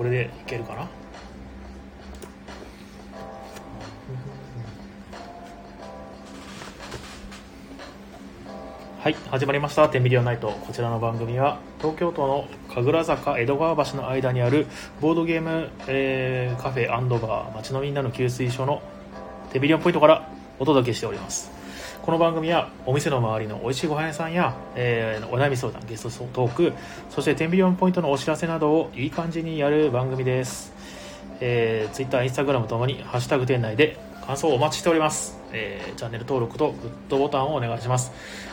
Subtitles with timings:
[0.00, 0.88] これでいけるかな？
[9.02, 14.66] はい始まりました「テンビリオンナイト」こちらの番組は東京都の神楽坂江戸川橋の間にある
[15.02, 18.80] ボードゲーム、えーカフェバー街のみんなの給水所の
[19.52, 21.59] テンビリオンポイントからお届けしております。
[22.10, 26.72] この番組はお店の周りの美味しいご飯屋さんや、えーお悩み相談ゲストトーク
[27.08, 30.72] そしてテンビリオンポイントのお知らせなどをいい感じにやる番組です、
[31.38, 33.96] えー、Twitter、Instagram ともに「ハッシュタグ店内」で
[34.26, 38.10] 感想をお待ちしております、えーチャンネル登録とグッドボタンをお願いします、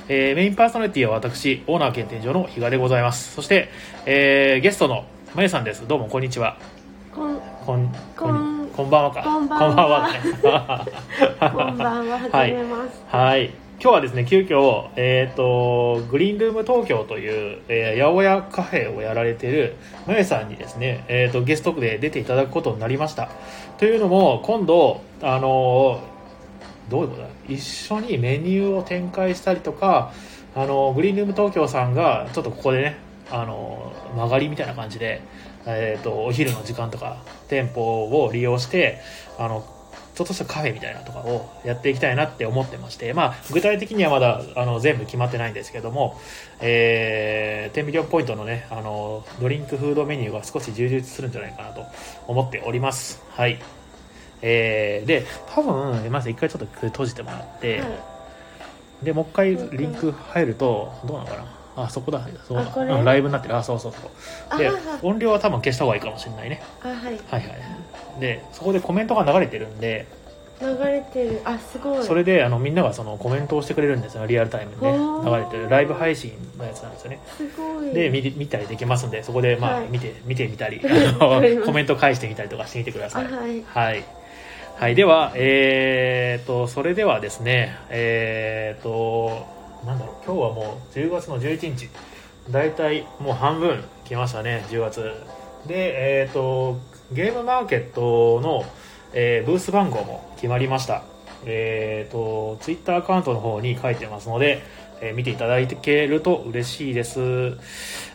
[0.07, 3.33] えーメインパーソナリティは私オーナー兼店長の比嘉でございます。
[3.33, 3.69] そして、
[4.05, 5.87] えーゲストのまゆさんです。
[5.87, 6.59] どうもこんにちは。
[7.11, 8.46] こんこんこん
[8.77, 10.07] こんばんはかこんばんは
[11.41, 13.17] ここんばんは、はじ めまして。
[13.17, 13.45] はい。
[13.81, 23.29] 今日はですね、急遽、えっ、と、グリーンルーム東京という、えー八百屋カフェをやられてる、まゆさんにですね、えっ、と、ゲストで出ていただくことになりました。
[23.79, 27.27] というのも、今度、あのーどういうことだ？
[27.49, 30.11] 一緒にメニューを展開したりとか、
[30.55, 32.97] あのグリーンルーム東京さんが、ちょっとここでね、
[33.31, 35.21] あの曲がりみたいな感じで、
[35.67, 39.01] えっ、と、お昼の時間とか、店舗を利用して、
[39.37, 39.65] あの、
[40.15, 46.19] ちょっとしたカフェみたいなとかをやっていきたいなって思ってまして、まあ、具体的にはまだあの全部決まってないんですけども、
[46.59, 51.83] えー、10ミリオンポイントのね、あの、ドリンクフードメニューが少し充実するんじゃないかなと
[52.27, 53.21] 思っております。
[53.29, 53.59] はい。
[54.41, 58.17] えー、で、多分、まず一回ちょっと閉じてもらって、はい
[59.03, 62.27] で、もう一回リンク入ると、どうなのかなあ、そこだ。
[62.47, 62.91] そうこれ？
[62.93, 63.55] うんライブになってる。
[63.55, 64.59] あ、そうそうそう。
[64.59, 66.61] であはい、音量は多分消した方がいいかもしれないね。
[66.83, 66.97] あ、はい。
[66.97, 67.41] はいはい。
[68.19, 70.05] で、そこでコメントが流れてるんで、
[70.59, 71.41] 流れてる。
[71.45, 72.03] あ、すごい。
[72.03, 77.93] それであのみんながそのコメントをしてくれるんですよリアルタイムでねおー流れてるライブ配信のやつなんですよねすごい。
[77.93, 80.81] で見見たりできますんでそこでまあ、はい見て見てみたり
[81.21, 83.63] わかりますコメント返してみたりとかしてみてくだあ、さいはい。
[83.67, 84.03] はい、
[84.79, 89.45] はい、ではえー、とそれではですねえー、と
[89.87, 91.89] なんだろう今日はもう10月の11日。
[92.51, 95.13] 大体もう半分来ましたね10月。
[95.65, 96.77] でえー、と
[97.11, 98.65] ゲームマーケットの、
[99.13, 101.03] えーブース番号も決まりました。
[101.45, 104.61] えー、とツイッターアカウントの方に書いてますので、
[105.01, 107.19] えー見ていただけると嬉しいです。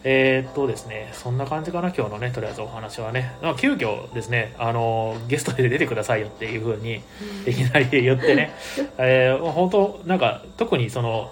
[0.04, 3.34] えー、っとですねそんな感じかな今日のねとりあえずお話はね。
[3.40, 7.02] まあ急遽ですねあのゲストで出てくださいよっていう風に
[7.46, 8.52] いきなり言ってね、
[8.98, 11.30] えー、本当なんか特にその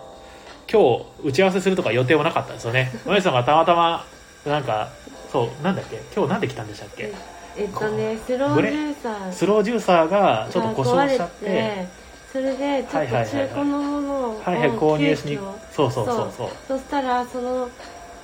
[0.72, 2.92] 今日打ち合わせするとか予定はなかったんですよね。
[3.06, 4.04] まゆさんがたまたま
[4.47, 4.88] なんか
[5.32, 6.00] そうなんだっけ？
[6.14, 7.12] 今日なんで来たんでしたっけ？
[7.56, 9.32] えっとね、スロージューサー。
[9.32, 11.86] スロージューサーがちょっと故障しちゃって。
[12.32, 15.36] それでちょっと中古のものをはいはい購入し
[15.72, 17.69] そうそうそうそうそしたらその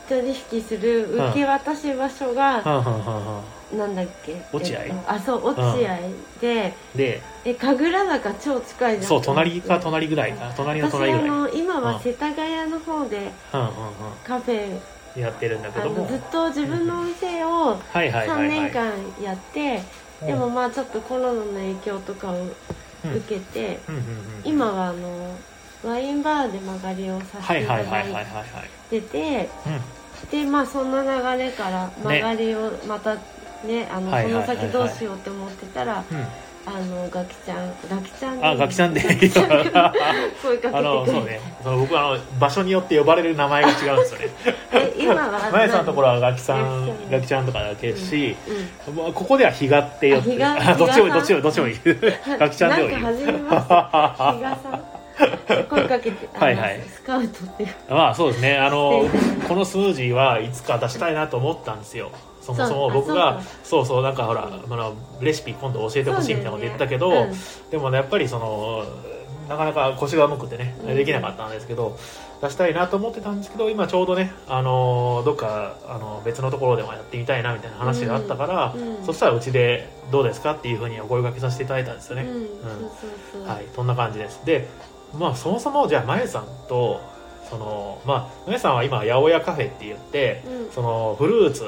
[0.08, 3.40] 取引する受け渡し場所が、はんはんはんは
[3.74, 5.98] んなんだっけ落合えっとあそう落合
[6.40, 9.08] で、でえ神楽坂超近いじゃん。
[9.08, 11.28] そう隣か隣ぐらいか隣の私隣ぐらい。
[11.28, 11.84] あの今うん。
[11.84, 13.30] は世田谷の方で
[14.24, 14.80] カフェ
[15.16, 15.22] うん。
[15.22, 16.06] やってるんだけども。
[16.08, 18.48] ずっと自分のお店をはいはいは3いはい。
[18.48, 18.92] 年間
[19.22, 19.82] やって
[20.26, 22.46] でもまあちょっとコロナの影響とかをう
[23.08, 23.14] ん。
[23.14, 23.78] 受けて
[24.42, 25.36] 今はあの
[25.84, 29.68] ワインバーで曲がりをさせはいていただはいててう
[30.26, 31.02] んでまあそんな
[31.36, 33.14] 流れから曲がりをまた
[33.64, 34.56] ねあのはいはいはいはい。
[34.56, 36.26] その先どうしようって思ってたらうん
[36.69, 39.00] あのガキちゃんガキちゃんあガキちゃんで。
[40.43, 41.10] 声かけあのて。
[41.12, 41.41] くれそうね。
[41.62, 44.28] その僕あの場所によって呼ばれる名前が違うんですよね。
[44.72, 48.37] て今は まやさんのところはガキさガんキちゃんガキちゃんとかだけし、
[48.88, 50.44] うんまあここでは比嘉って呼って。
[50.44, 51.81] あどっちもどっちもどっちもいい。
[52.38, 52.94] ガキちゃんでもいい。
[52.94, 55.66] なんか初めましん。
[55.71, 56.81] 声かけてあのはいはい。
[56.93, 57.75] スカウトっていう。
[57.88, 58.59] まあそうですね。
[58.59, 59.09] あの
[59.47, 62.10] このスムージーはいつか出したいなと思ったんですよ
[62.46, 63.88] そもそも僕がそうか。
[63.88, 67.36] そうなんかほら、あのレシピ今度教えてほしいみたいなこと言ったけど、そうだよね。
[67.71, 68.84] でもねやっぱりその
[69.48, 70.94] なかなか腰が重くてねうん。
[70.97, 71.98] できなかったんですけど、
[72.42, 78.97] 出したいなと思ってたんですけど今ちょうどねあのどっかあの別のところでもやってみたいなみたいな話があったから、うん。
[78.98, 79.04] うん。
[79.04, 82.26] そしたらうちでどうですかっていうふうにお声掛けさせていただいたんですよね、
[83.47, 84.44] はいそんな感じです。
[84.44, 84.68] で
[85.18, 87.00] まあそもそもじゃあまゆさんと
[87.48, 90.72] そのまあまゆさんは今八百屋カフェって言って、うん。
[90.72, 91.65] そのフルーツ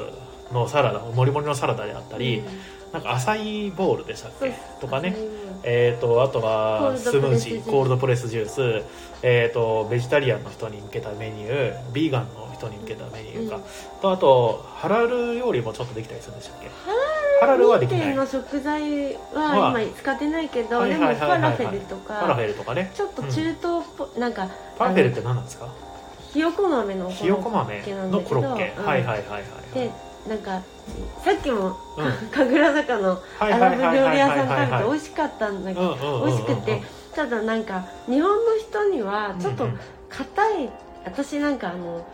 [0.51, 2.45] のサラダもりもりのサラダであったり、うん。
[2.91, 4.51] なんかアサイボールでしたっけ？
[4.81, 5.15] とかね。
[5.61, 8.83] えー、とあとコはスムージーコールドプレスジュース、
[9.21, 13.63] えー、とベジタリアンの人に向けたメニュービーガンの人に向けたメニューか、うん。
[14.01, 16.69] とあとハラル料理もちょっとできたりするんでしたっけ？
[17.41, 17.99] ハラルはできない。
[17.99, 20.89] 店の食材まはあ今使ってないけど、はい。
[20.89, 21.51] でもフはいはいはいはい。
[21.51, 22.91] ァラフェルとファラフかェルとかね。
[22.95, 23.57] ちょっと中東っ
[23.95, 25.67] ぽい、なんかファラフェルって何なんですか？
[26.33, 28.85] ひよこ豆のひよこ豆のコロッケ、うん。
[28.85, 29.73] はいはいはいはいはい。
[29.75, 29.91] で
[30.27, 30.61] なんか
[31.23, 32.11] さっきも、うん。
[32.31, 36.81] 神楽坂のはいアラブ料理屋さん食べて美味しかったんだけどうんうんうんうん美味しくて。
[37.15, 39.79] ただなんか日本の人にはちょっとうんうん
[40.09, 40.69] 硬い
[41.05, 42.05] 私なんかあの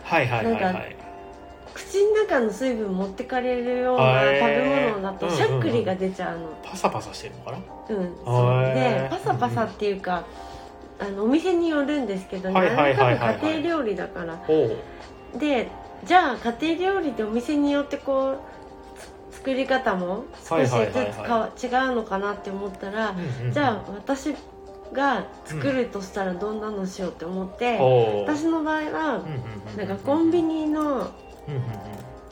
[1.74, 6.48] 口の中の水分持ってかれるような食べ物だとうんうんしゃっくりが出ちゃうの。
[6.64, 7.58] パサパサしてるのかな？
[7.90, 8.16] うん。
[8.24, 8.74] そう。
[8.74, 10.24] でパサパサっていうか
[10.98, 13.18] あのお店によるんですけどはいはいはいはいはい。
[13.18, 14.38] 何回も家庭料理だから。
[15.38, 15.68] で
[16.04, 18.38] じゃあ家庭料理ってお店によってこう
[19.32, 20.76] つ作り方も少しず
[21.56, 24.34] つ違うのかなって思ったら、うんうんじゃあ私
[24.92, 30.82] が作るとしたらどんなのしようって思って、おう私の場合はうんうんうんなんかコンビニの
[31.48, 31.62] うんうん。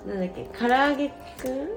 [0.07, 1.09] なんだっけ唐揚げ
[1.39, 1.69] くん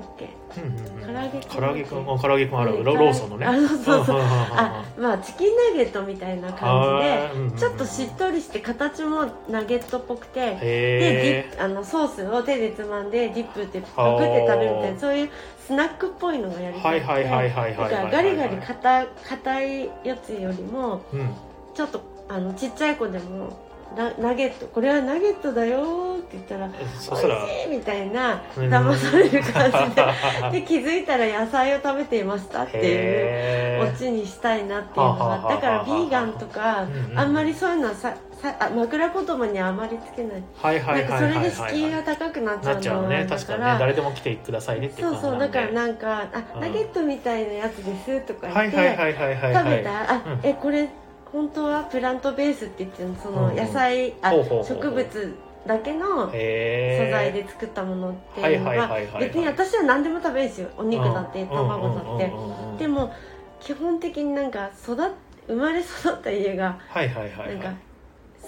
[0.00, 0.28] だっけ？
[0.60, 1.14] うんうんうん。
[1.14, 1.48] 唐揚げくん。
[1.48, 2.14] 唐揚げくん。
[2.14, 2.72] あ唐揚げくんある。
[2.78, 3.46] ねロローソンのね。
[3.46, 4.20] あそうそうそう。
[4.20, 7.32] あまあチキンナゲットみたいな感はい。
[7.36, 15.30] うんうんちょっとしっとりして形もナゲットっぽくてでへディあのソースを手でつまんでディップってパクって食べるみたいなそういう
[15.66, 17.04] スナックっぽいのがやりーたくて。
[17.06, 21.30] はいはいはいはいはいだはいからガリガリ硬硬いやつよりもうん。
[21.74, 23.65] ちょっとあのちっちゃい子でも
[23.96, 28.68] ナナゲットこれはナゲットだよって言ったらそしたら美味しいみたいなうん。
[28.68, 30.06] 騙される感じで。
[30.60, 40.42] で気づいたら野菜を食べていましたっていうオチにしたいなっていうのがだからビーガンとかあんまりそういうのはささあ枕言葉にはあまりつけない。
[40.60, 43.64] はいはいそれで敷居が高くなっちゃうのだか確かにね。
[43.66, 46.60] ら誰でも来てくださいねってそうそうだからなんか「あうん。
[46.60, 49.90] ナゲットみたいなやつです」とかはい言ってはいはいはいはいはい食べた？
[49.90, 50.40] ら「あうん。
[50.42, 50.88] えこれ
[51.32, 55.34] 本当はプラントベース」って言ってその野菜あ植物
[55.66, 60.68] だけの素材で作ったものっていうのは別に私は何でも食べるんですよ。
[60.78, 62.32] お肉だってうん卵だって。
[62.78, 63.12] でも
[63.60, 65.10] 基本的になんか育っ
[65.48, 67.76] 生まれ育った家がはいはいはいなんかはい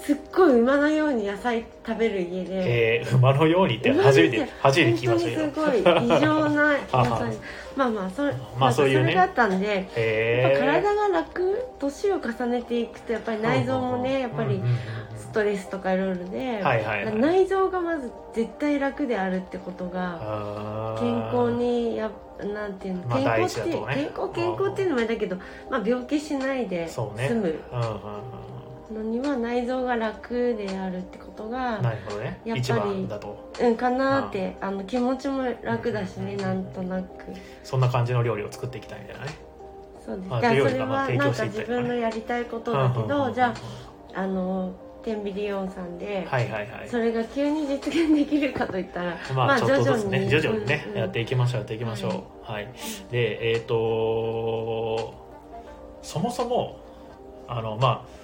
[0.01, 3.01] すっごい馬のように野菜食べる家で。
[3.01, 3.17] えー。
[3.17, 5.43] 馬のようにって初めて初めて聞きましたけど。
[5.43, 7.37] 本当にすごい異常な野菜
[7.79, 9.03] まあまあそれ,、まあそういうね。
[9.05, 9.89] それがあったんで
[10.43, 14.61] やっぱ体が楽年を重ねていくとやっぱり内臓もねやっぱり
[15.17, 22.11] ストレスとかいろいろで、はいはいはい内臓がまず絶対楽であるってことが健康にや
[22.53, 25.37] なんていうの、まあ健康って、大事だとね健康健康っていうのもあれだけど、
[25.71, 28.58] まあ、病気しないで済そうねむうんうん
[28.93, 32.41] のには内臓が楽であるってことうんがなるほどね。
[32.45, 33.53] やっぱりだと。
[33.61, 37.25] うんかなってあの気持ちも楽だしねうんなんとなく。
[37.63, 39.33] そんな感じの料理を作っていきたいみたいなね。
[40.05, 43.55] そうです、まあじゃあそれはなんか自分のやりたいことだけどじゃ
[44.15, 44.73] ああの
[45.05, 46.89] テンビリオンさんで、はいはいはい。
[46.89, 52.51] それが急に実現できるかといったらまあちょっとずつね徐徐々に々にねやっていきましょうやっていきましょう。
[52.51, 52.73] はい。
[53.11, 55.15] でえっと
[56.03, 56.81] そもそも
[57.47, 58.19] あのまあ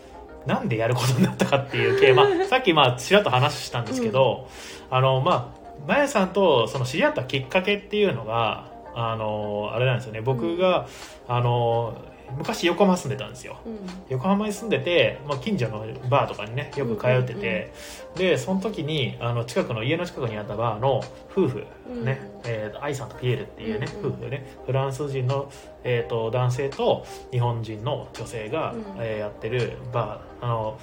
[0.46, 4.48] なんでやることになったかっていう系、 まあ、さっきまあちらっと話したんですけど、
[4.90, 10.20] あのまあまやさんとその知り合ったきっかけっていうのがあのあれなんですよね。
[10.20, 10.86] 僕が、
[11.28, 11.94] あの
[12.36, 13.58] 昔横浜住んでたんですよ。
[13.66, 13.78] うん。
[14.08, 17.72] 横浜に住んでて、まあ、近所のバーとかにねよく通ってて、
[18.16, 21.66] でその時にあの近くの家の近くにあったバーの夫婦
[22.04, 24.12] ね、えーと愛さんとピエールっていうね、うんうん。
[24.14, 25.50] 夫婦ねフランス人の、
[25.82, 28.84] えー、と男性と日本人の女性が、うん。
[28.98, 30.44] えーやってるバー。
[30.44, 30.78] あの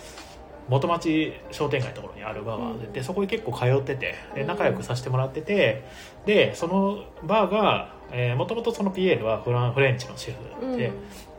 [0.70, 2.93] 元町商店街のところにあるバーがあって、うん。
[2.93, 5.84] でそこに結構通っててでうん仲良くさせてもらってて
[6.25, 7.93] でそのバーが
[8.36, 10.72] もともとそのピエールはフランフレンチのシェうん。
[10.72, 10.91] フで、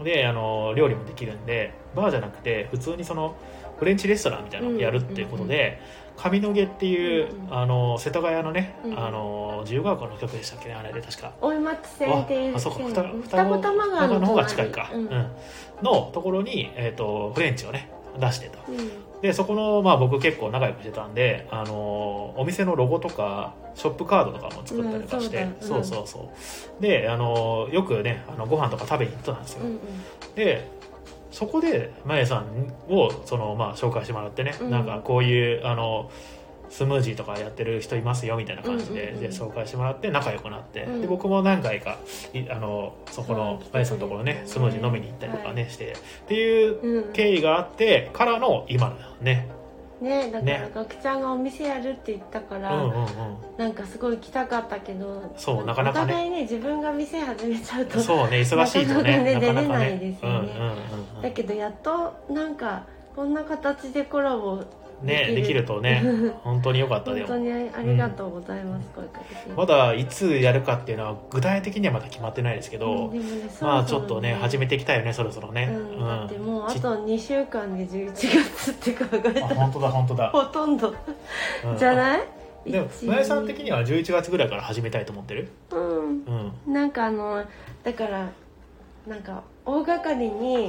[0.03, 3.37] であの料理もできるんでバーじゃなくて普通にその
[3.79, 5.81] フレンチレストランみたいなのをやるっていうことで、
[6.17, 8.99] 上野毛っていう、あの瀬戸谷のね、うん。
[8.99, 11.33] あの自由が丘の曲でしたっけねあれで確か。
[11.41, 12.89] 大井町線っていうあそうか線。
[13.23, 15.01] 双二子玉川のの方が近いか、うん。
[15.01, 15.27] うん。
[15.83, 18.59] のところに、えー、とフレンチをね出してと。
[18.69, 26.31] うんでそこの、まあ、僕結構仲良くしてたんで、あのお店のロゴとかショップカードとかも作ったりとかして、うんそうだそうそうそ
[26.79, 26.83] う。
[26.83, 29.79] で、あのよくねあのご飯とか食べに行ってたんですよ、うんうん。
[30.35, 30.69] で
[31.31, 34.71] そこでまやさんをその、まあ、紹介してもらってね、うん。
[34.71, 36.11] なんかこういうあの
[36.73, 41.01] スムージーとかやってる人いますよみたいな感じで,、うんうんうんで紹介してもらって仲良くなって、うん。
[41.03, 41.99] で僕も何回か
[42.33, 49.49] いあのそこのそうまやさんのところねスムージー飲みに行ったりとかね、はしてっていううん経緯があってからの今のね。
[50.01, 50.71] ねだからね。
[50.75, 53.07] ガクちゃんがお店やるって言ったから、うんうんうん。
[53.57, 56.13] なんかすごい行きたかったけどそうなかなかね。
[56.13, 60.53] お互いね自分が店始めちゃうとそうね忙しいとねなかなかね出れないねですよね。
[60.57, 60.77] うんうんうん
[61.17, 61.23] うん。
[61.23, 64.65] だけどやっとなんかこんな形でコラボ
[65.03, 66.03] ね できるとね
[66.43, 67.27] 本当に良かったでも。
[67.27, 69.51] 本当にありがとうございます、声かけて。
[69.55, 73.25] まだいつやるかっていうのは具体的にはまだ決まってないですけど、うんね
[73.61, 80.95] まあちょっとね始めめていきたいよねそろそろね、うん、だってもうあちと2週間で11月って考えたあら本当だ本当だ、 ほとんど。
[81.65, 81.77] うん。
[81.77, 82.21] じゃない？
[82.65, 85.49] でも一村井さん的には11月ぐらいから始めたいと思ってる？
[85.73, 86.53] うん。
[86.67, 86.73] うん。
[86.73, 87.45] なんかあの
[87.83, 88.29] だから
[89.07, 90.67] なんか大掛かりに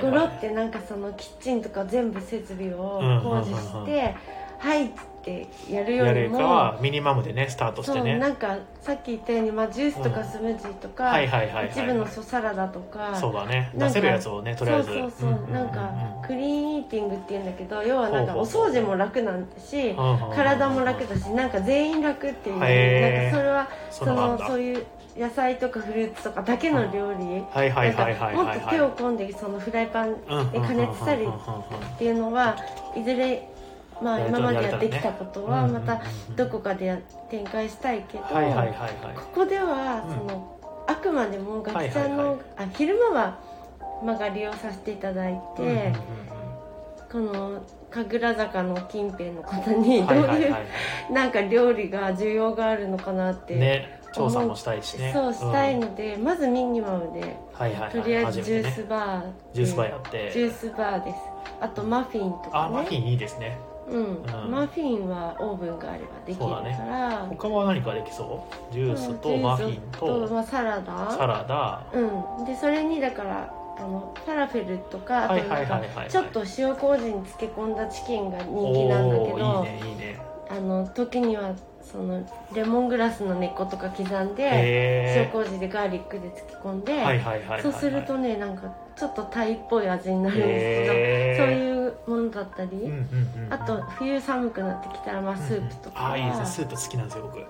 [0.00, 4.14] ゴロはいってなんかそのキッチンとか全部設備をうん工事して
[4.60, 4.88] 「はい」っ
[5.22, 13.70] てやるよやるかりもはミニマムでねスタートしてそうねなんかさっき言ったように、まあ、ジュースとかうんスムージーとか、はいはいはいはい一部のそうサラダとかそうだね。
[13.74, 14.88] なんか出せるやつをねとりあえず。
[14.88, 15.90] そうそうそう、んなんか
[16.26, 18.70] クリーンイーティングっていうんだけど要はなんかおほうほう。
[18.70, 19.94] 掃除も楽なんだし
[20.34, 23.30] 体も楽だしなんか全員楽っていうへー。
[23.30, 24.86] なんかそれはそそのそういう
[25.18, 28.60] 野菜とかフルーツとかだけの料理はいはいはいはいもっはい。
[28.60, 30.14] と手を込んでそのフライパン
[30.52, 32.56] で加熱したりっていうのは
[32.96, 33.49] いずれ
[34.02, 36.00] まあ今までやってきたことはまた
[36.36, 36.98] どこかでや
[37.30, 38.30] 展開したいけど、こ
[39.34, 40.14] こではうん。
[40.14, 43.38] その、あくまでもガキちゃんの、あ昼間は、
[44.04, 45.92] まあ、が利用させていただいて、
[47.10, 50.54] この神楽坂の近辺の方にどういう
[51.12, 55.12] なんか料理が需要があるのかなって、調査もしたいしね。
[55.12, 57.36] そうしたいんので、まずミニマムで
[57.92, 60.30] とりあえずジュースバー、ジュースバーやって。
[60.32, 61.16] ジュースバーです。
[61.60, 62.50] あとマフィンとかね。
[62.52, 63.58] あマフィンいいですね
[63.90, 64.04] うん。
[64.44, 68.72] うんマフィンはオーブンがあればできるから、他は何かできそう？
[68.72, 71.10] ジュースとマフィンとまあ、サラダ。
[71.10, 71.84] サラダ。
[71.92, 72.44] うん。
[72.44, 80.18] でそれにだからあのファラフェルとかあとかちょっと塩麹に漬け込んだチキンが人気なんだけおどーいいねいいね。
[80.50, 84.50] あの時にはそのレモングラスの根っことか刻んで塩
[85.24, 87.62] へ麹でガーリックで漬け込んで、えはいはいはいはい。
[87.62, 90.84] そうするとねなんかちょっとタイっぽい味になるんで
[91.36, 91.69] すけどそういう
[92.06, 93.52] ものだったり、うんうんうんうん。
[93.52, 96.46] あと冬寒くなってきたらまあスープとか、ああいいですね。
[96.46, 97.44] スープ好きなんですよ僕。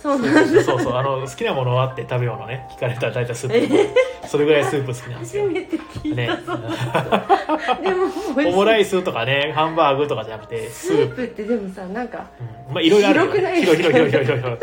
[0.00, 0.64] そうなんです。
[0.64, 0.94] そうそう。
[0.94, 2.68] あの好きなものあって食べ物ね。
[2.72, 3.54] 聞かれたら大体スープ
[4.28, 5.44] それぐらいスープ好きなんですよ。
[5.46, 6.28] 初めて聞いね。
[6.28, 8.06] た、そうでも
[8.36, 11.14] 美味しいオムライスとかねハンバーグとかじゃなくてススープ。
[11.14, 12.26] ープってでもさなんか
[12.68, 12.74] うん。
[12.74, 13.60] まあいろいろあるよ広くない？
[13.62, 14.58] 広い広い広い広い。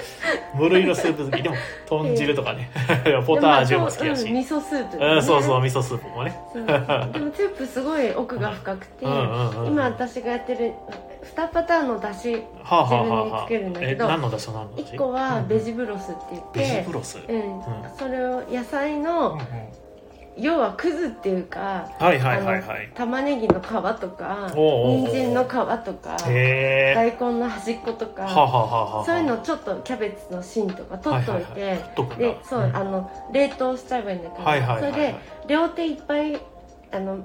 [0.55, 1.41] 無類のスープ好き。
[1.43, 1.55] でも
[1.87, 2.69] 豚汁とかね。
[3.25, 6.39] ポタージュも好きだし、でもまあそううん味噌スープうん、そうそう味噌スープもね。
[6.53, 6.65] そう。
[6.65, 6.73] で
[7.19, 10.73] もスープすごい奥が深くて、うんうんうん今私がやってる
[11.35, 14.75] 2パターンのだしはあはあはあ自分では作るんだけどえ何のだしと何の？
[14.77, 15.77] だし1個はベジうん。
[15.77, 17.35] ブロスって言って、ベジブロス、うん。
[17.35, 17.63] うん
[17.97, 19.39] それを野菜の、
[20.37, 23.63] 要はくずっていうか、はいはいはいはあのい玉ねぎの皮
[24.01, 28.27] とか人参の皮とか大根の端っことか、
[29.05, 31.79] そういうのちょっとキャベツの芯とか取っといて、はいはいはい。
[31.79, 32.15] 取っとくんだ。
[32.17, 32.75] でそう、うん。
[32.75, 34.91] あの冷凍しちゃえばいいんだけど、はいはいはいはい。
[34.91, 35.15] それで
[35.47, 36.41] 両手いっぱい
[36.91, 37.19] あの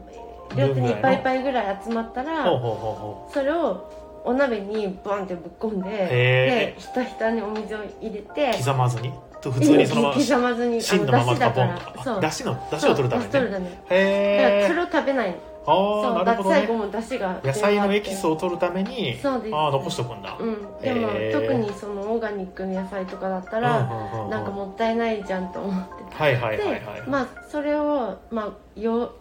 [0.57, 11.71] 両手にいっぱいいっぱいぐらい集まったらそれをお鍋にバンってぶっ込んでへでひたひたにお水を入れてう刻まずにと普通にそのまま刻まずに芯のままカポン
[12.05, 13.33] とだしのだしを取るためにね。
[13.33, 16.57] 取るたらへえそれを食べないああなるほどね。
[16.57, 19.55] 最後もだしが野菜のエキスをを取るためにそうです。
[19.55, 20.81] ああ残しとくんだ、うん。
[20.81, 24.31] でも特にそのオーガニックの野菜とかだったら、うんうんうん。
[24.31, 26.17] なんかもったいないじゃんと思って。
[26.17, 27.03] はいはいはいはい。
[27.03, 29.15] でまあそれをまあよ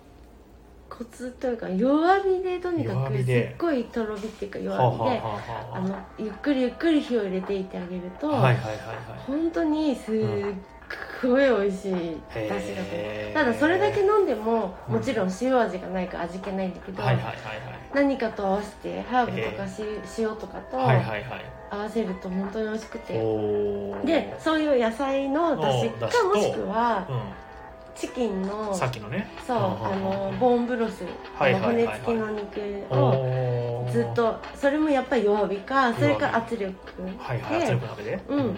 [0.90, 5.80] コツというか弱火でとにかくすっごいとろ火っていうかはあ弱火ではあ。
[5.80, 8.78] のゆっくりゆっくり火を入れていってあげると、はいはいはいはい
[9.26, 10.16] 本当にすっ
[11.22, 12.76] ごい美味しい出汁が出る。
[12.78, 14.96] へーただそれだけ飲んでもうん。
[14.96, 17.36] もちろん塩味がないから味気ないんだけど、はいはいはい
[17.94, 19.82] 何かと合わせてハーブとかし
[20.20, 23.14] 塩とかと合わせると本当に美味しくて、
[24.06, 27.14] でそういう野菜の出汁かもしくはう
[27.96, 29.30] チキンのん、さっきのね。
[29.46, 29.62] そうあ
[29.96, 31.04] のンボーンブロス、
[31.38, 32.60] 骨付きの肉
[32.92, 36.74] をずっとそれもやっぱり弱火かそれか圧力
[37.18, 38.20] はいはい圧力鍋で？
[38.30, 38.58] うん。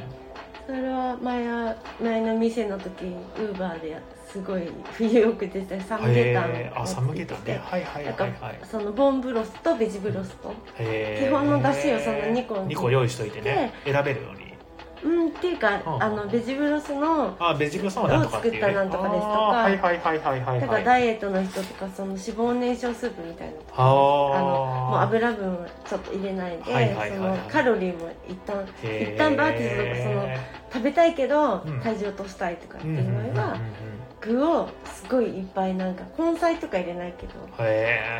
[0.67, 3.97] それは前は前の店の時ウーバーで
[4.31, 4.61] すごい
[4.93, 7.59] 冬よく出てたサムゲタンあサムゲタンね。
[7.63, 8.59] はいはいはいはい。
[8.63, 10.53] そのボーンブロスとベジブロスと。
[10.77, 13.73] 基本の出汁をその2個2個用意しといてね。
[13.83, 14.40] 選べるように
[15.03, 16.09] うんっていうかうんあ。
[16.09, 19.31] のベジブロスのあベジブロスはなんとかっていう、ね、どう作ったなんとかですとか。
[19.31, 20.61] はいはいはいはいはい。
[20.61, 23.85] だからダイエットの人とかその脂肪燃焼スープみたいなのとかあ。
[23.85, 23.91] の
[24.91, 27.17] もう油分をちょっと入れないで、はいはいはいはい。
[27.17, 30.29] そのカロリーも一旦一旦バーティスとかその
[30.73, 31.81] 食べたいけど、うん。
[31.81, 33.57] 体重落としたいとかってうんいう場合は、
[34.21, 37.33] 具をすごいいっぱいなんか根菜とか入れないけど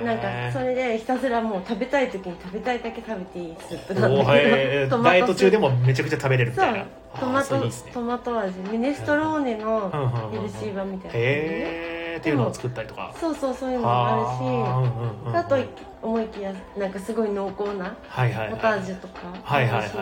[0.06, 6.86] なんかそれでひたすらもう食べたい時に食べたいだけ食べていいスープなんだけどダイエット中でももめちゃくちゃ食べれるみたいな。
[7.20, 7.72] トマトね。
[7.94, 8.60] トマト味。
[8.72, 9.90] ミネストローネの
[10.32, 12.20] ヘルシー版みたいな、へー。
[12.20, 13.14] っていうのを作ったりとか。
[13.20, 15.38] そうそうそういうのもあるし。
[15.38, 15.58] あと
[16.04, 19.96] 思いきやなんかすごい濃厚なポタージュとか美味しいし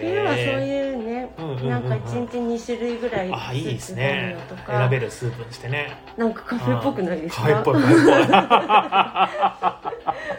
[0.00, 1.68] 冬はそういうねうんうんうんうん。
[1.70, 4.36] なんか1日2種類ぐらいあいいですね。
[4.66, 5.96] 選べるスープにしてね。
[6.18, 7.42] なんかカフェっぽくないですか？
[7.42, 7.74] カフェっぽい。
[7.74, 9.28] カ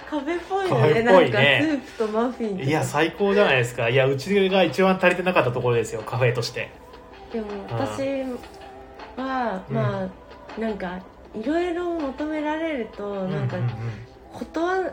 [0.09, 1.01] フェっぽいよね。
[1.03, 3.89] なんかスープとマフィンいや最高じゃないですか。
[3.89, 6.69] いやうちが一番足りてなかったところですよカフェとして。
[7.33, 8.23] でも私
[9.17, 9.75] は、うん。
[9.75, 10.07] まあ
[10.59, 10.99] なんか
[11.33, 13.69] いろいろ求められるとなんかうううん
[14.39, 14.91] 断る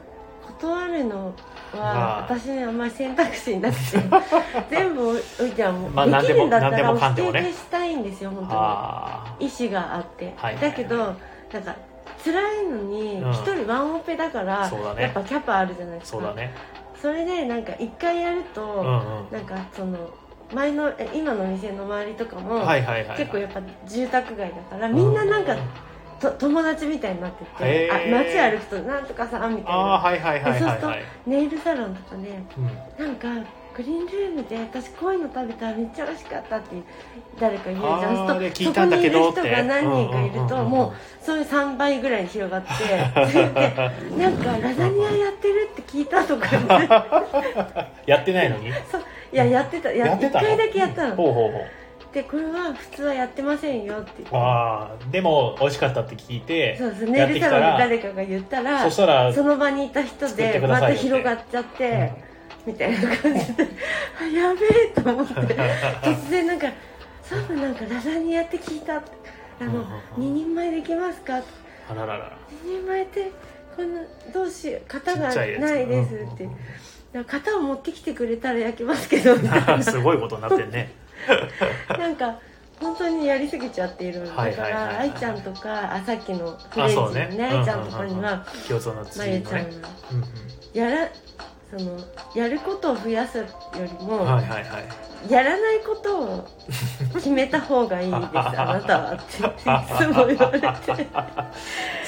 [0.58, 1.34] 断るの
[1.75, 2.16] まあ。
[2.22, 3.99] は私にあんまり選択肢なくて
[4.70, 7.42] 全部置いてはもう、まあ何できるんだったら否もかんでもね。
[7.42, 11.75] 定したいんですよ本当あに意思があって、はいだけどなんか
[12.25, 13.30] 辛いのにうん。
[13.32, 15.02] 一人ワンオペだから、ね。
[15.02, 16.18] やっぱキャパあるじゃないあですか。
[16.20, 16.54] そね。
[17.00, 19.32] それでなんか一回やると、うんうん。
[19.32, 19.99] なんかその
[20.54, 23.18] 前のえ今の店の周りとかも、はいはいはいはい。
[23.18, 25.56] 結構やっぱ住宅街だからみんななんか、
[26.22, 29.78] と友達みたいになってへてあー街歩くとなんとかさんみたいな。
[29.78, 32.44] はいはいはいはいそうするはいネイルサロンとかね
[32.98, 33.06] うん。
[33.06, 33.28] なんか
[33.74, 36.76] グリーンルームで私こういうの食べたらめっちゃ美味しかったって
[37.40, 38.16] 誰か言うじゃん。
[38.16, 38.86] そこにいる人が
[39.64, 40.48] 何人かいるうんうんうんうん。
[40.48, 42.82] ともうそういう3倍ぐらいに広がってそ
[43.38, 46.46] れでなんかラザニアやってるって聞いたとか
[48.06, 48.70] やってないのに？
[48.90, 49.02] そう。
[49.32, 49.90] いややってた。
[49.90, 51.16] ややってたの？1回だけやったの。
[51.16, 51.81] ほうほうほう
[52.12, 54.37] でこれは普通はやってませんよって言って。
[54.37, 62.12] ああでも美味しかったって聞いてそうそうやネイルサロンでってきたら誰かが言ったらそしたらその場にいた人でまた広がっちゃって、
[62.66, 63.69] みたいな感じで
[64.21, 65.35] あやべえと思って。
[66.04, 66.69] 突然なんか
[67.23, 69.11] 「サブなんかラザニアって聞いた」って
[69.61, 70.35] 「あのうんうんうん。
[70.35, 71.47] 2人前できますか?」って
[71.90, 72.33] あららら
[72.66, 73.31] 「2人前って
[73.75, 74.02] こんな
[74.35, 76.45] どうしよう型がないです」って。
[76.45, 76.57] うんうん
[77.12, 79.35] 「だから型を持ってきてくれたら焼きますけど」
[79.83, 81.01] すごいことになってんね
[81.98, 82.38] なんか
[82.80, 87.28] 本当にやりすぎちゃっているだから愛ちゃんとかあさっきのフレンチのね。
[87.28, 88.44] ね愛ちゃんとかには
[89.16, 89.60] まゆちゃんが。
[89.60, 89.68] ね
[90.12, 90.24] うんうん。
[90.74, 91.08] やら
[91.74, 91.96] その
[92.34, 94.80] やることを増やすよりも、はいはいは
[95.28, 95.32] い。
[95.32, 96.48] やらないことを
[97.14, 98.20] 決めた方がいいです。
[98.20, 99.14] あなたは。
[99.14, 100.66] っていつも言われて。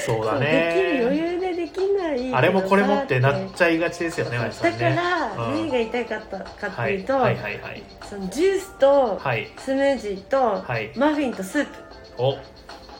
[0.05, 5.55] そうだそうできる余ね裕でできないあれもこれもってなっゃちゃいがちですよねマリさだから、うん。
[5.55, 9.51] 何が言いかったかってはいいうと、はいはいはいそのジュースとはい。
[9.57, 10.93] スムージーと、はい。
[10.95, 11.71] マフィンとスープ。
[12.19, 12.37] お。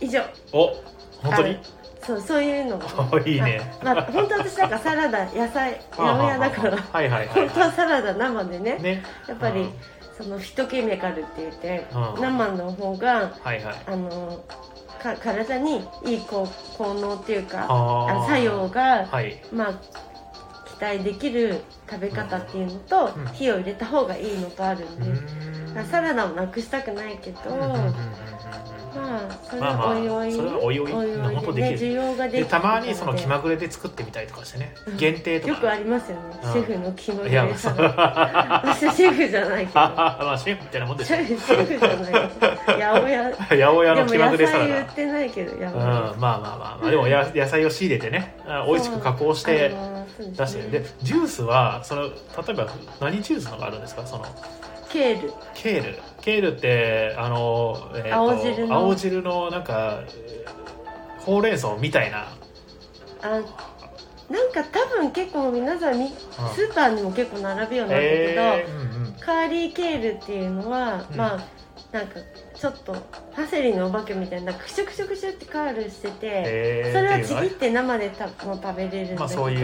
[0.01, 0.23] 以上。
[0.53, 0.69] お。
[1.23, 1.59] 本当に？
[2.07, 3.61] そうそういうのおいいね。
[3.83, 6.77] まあ本当私なんかサラダ野菜八百屋だから。
[6.77, 8.77] はいはいはい本当ははサラダ生でね。
[8.79, 9.03] いね。
[9.27, 9.73] やっぱり、うん。
[10.17, 12.23] そのフィトケミカルって言って、うん。
[12.23, 13.77] 生の方がはいはい。
[13.87, 14.45] あの
[15.03, 19.43] か体にいい効効能っていうかあ作用が、はい。
[19.53, 19.75] まあ
[20.79, 23.27] 期待できる食べ方っていうのと、うん。
[23.29, 25.87] 火を入れた方がいいのとあるんうで、ーん。
[25.87, 27.95] サラダをなくしたくないけど、うんうんうん
[28.95, 30.91] まあそれまあまあはおいおい、それはおいおい。
[30.93, 31.79] 本当できる。
[31.79, 32.59] 需要がでた。
[32.61, 34.75] まにそのる気まぐれで作ってみたりとかしてね。
[34.87, 34.97] うん。
[34.97, 35.53] 限定とか。
[35.53, 36.53] よくありますよね、うん。
[36.53, 39.81] シェフの気まぐいやれさが私シェフじゃないけど。
[39.81, 42.31] まあシェフみたいなもんでしょシェフシェフじゃない。
[42.31, 43.33] けど八百屋。
[43.37, 45.71] 八百屋でもの気まぐれ野サラダ菜売ってないけど八百屋。
[45.71, 46.91] うん、まあまあまあまあ。
[46.91, 49.73] でもや野菜を仕入れてねあ美味しく加工して
[50.19, 52.11] 出してるでジュースはその例
[52.51, 52.69] えば
[53.01, 54.07] 何ジュースのがあるんですか？
[54.07, 54.25] その
[54.91, 55.33] ケール。
[55.55, 58.75] ケールケールってあの、えーと青汁の。
[58.75, 62.27] 青汁のなんかえーほうれん草みたいな。
[63.23, 69.13] あなんか多分結構皆さんみスーパーにも結構並ぶようになったけど、えーうんうん。
[69.21, 71.17] カーリーケールっていうのは、うん。
[71.17, 71.39] まあ
[71.93, 72.15] なんか
[72.55, 72.97] ちょっと
[73.37, 79.59] パセリのお化けみたいなクシュクシュクシュってカールしてて、えーそれはちぎって生でたも食べれるんだけど、まあそういう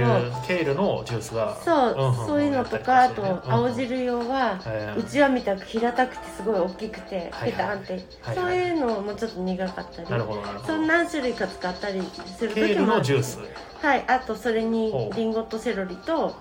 [0.46, 1.56] ケールのジュースが。
[1.64, 10.72] そう、んんんそういうのとかあと青汁用は、えーうちわみたく平たくてすごい大きくてはいペタンって、はいそういうのもちょっと苦かったり、なるほどなるほど。
[10.74, 12.02] そん何種類か使ったり
[12.36, 12.98] するケール時もある。
[12.98, 13.38] のジュース。
[13.82, 16.36] はいあとそれにリンゴとセロリと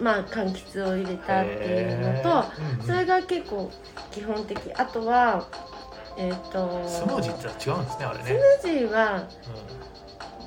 [0.00, 2.86] まあ柑橘を入れたっていうのと、うんうん。
[2.86, 3.70] それが結構
[4.10, 4.58] 基本的。
[4.74, 5.46] あとは
[6.16, 8.24] えっ、とスムージーって違うんですねあれね。
[8.60, 9.24] スムージーは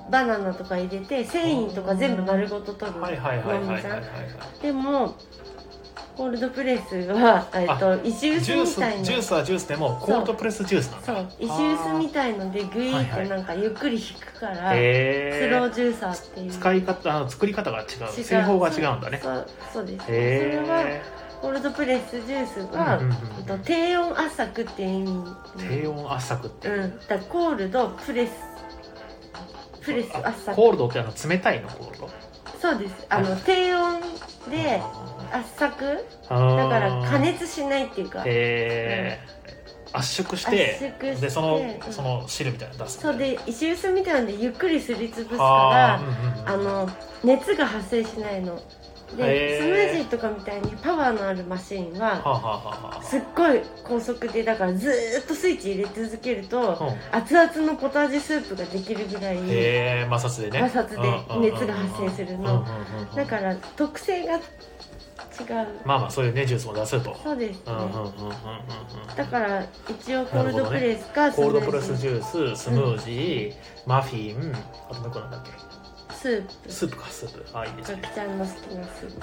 [0.10, 3.04] バナナとか入れて繊維とか全部丸ごと取るうん。
[3.04, 4.00] はいはいはいはい飲みじゃんはい。
[4.02, 4.06] は
[4.60, 5.16] いでも
[6.16, 9.04] コールドプレスは、えっと石臼ジュースみたいな。
[9.04, 11.06] ジュースはジュースでもコールドプレスジュースなんだ。
[11.08, 16.52] そう石臼みたいのでグイーっはいはいてなんかゆっくり引くから、へスローージューサーっていう。
[16.52, 18.10] 使い方あの作り方が違違う。
[18.22, 19.20] う製法が違うんだね。
[19.22, 21.02] そうそうです、へそれはえ
[21.46, 25.24] コールドプレスジュースは、うんうんと低温圧搾っていう意味。
[25.70, 26.68] 低温圧搾って。
[26.68, 27.00] いう、うん。
[27.02, 28.32] だからコールドプレス。
[29.84, 32.10] プレス圧搾コールドってあの冷たいのコールド？
[32.60, 33.06] そうです。
[33.10, 34.02] あの低温
[34.50, 34.82] で
[35.32, 38.22] 圧搾だだから加熱しないっていうか。
[38.22, 39.20] へえ
[39.94, 41.94] 圧縮して圧縮してでそのうん。
[41.94, 46.72] その汁みたいなの出すそうで石臼みたいなんでゆっくりすりつぶすあからーうんうんうん。
[46.72, 46.90] あの
[47.24, 48.60] 熱が発生しないの
[49.18, 59.38] でスムージーとかみたいにパワーのあるマシンはすっごい高速でだからずーっとスイッチ入れ続けると熱々のポタージュスープができるぐらい
[60.10, 60.70] 摩擦でね。
[60.70, 60.90] 摩擦
[61.42, 62.66] で熱が発生するの。
[63.16, 64.42] だから特性が違う。
[65.86, 67.16] まあまあそういうねジュースも出せると。
[67.24, 73.54] そうですだから一応コールドプレスかスコールドプレスジューススムージー、
[73.86, 74.54] マフィン。
[74.90, 75.52] あともう一個なんだっけ？
[76.26, 76.72] スープ。
[76.72, 77.46] スープかスープ。
[77.54, 78.00] あいいですね。
[78.02, 79.20] ガキちゃんの好きなスープ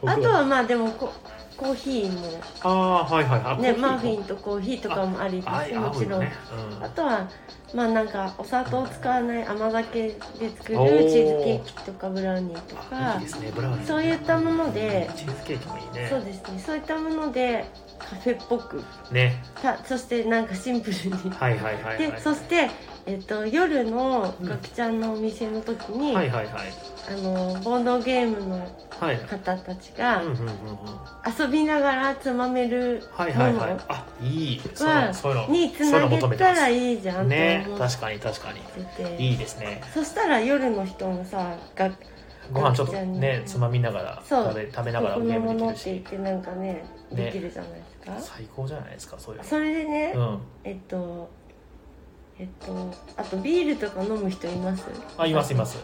[0.00, 1.12] 僕あとはまあでもコ
[1.56, 2.40] コーヒーも。
[2.62, 3.40] ああはいはい。
[3.40, 6.32] あねコーヒマフィンとコーヒーとかもありもちろん、ね、
[6.80, 7.28] あとは
[7.74, 10.14] まあなんかお砂糖を使わない甘酒で
[10.56, 13.16] 作るチーズケーキとかブラウニーとか。
[13.18, 13.50] いですね。
[13.52, 15.10] ブラウニーそういったもので。
[15.16, 16.06] チーズケーキもいいね。
[16.08, 16.62] そうですね。
[16.64, 18.84] そういったものでカフェっぽく。
[19.10, 19.42] ね。
[19.60, 21.30] たそしてなんかシンプルに。
[21.30, 21.98] はいはいはいはい。
[21.98, 22.70] でそして、
[23.08, 26.66] えっと夜のガキちゃんのお店の時に、はいはいはい。
[27.08, 28.60] あのボードゲームの
[29.00, 29.16] はい。
[29.16, 30.22] 方たちが
[31.38, 33.70] 遊びながらつまめるはいはいはい。
[33.70, 34.60] ものあいい。
[34.74, 39.30] そういうはのそういうのにつなげたらいいじゃんね確かに確かに。
[39.30, 39.80] いいですね。
[39.94, 41.90] そしたら夜の人もさが
[42.52, 45.84] ご飯ちょっとねつまみながら食べ食べながらこゲーのものっムできるし。
[45.84, 47.24] て言ってなんかねね。
[47.24, 50.40] できるじゃないですか、最高じゃないですかそういうそれでね、のうん。
[50.64, 51.30] えっと
[52.38, 54.84] えっとあとビールとか飲む人います？
[55.16, 55.78] あいますいます。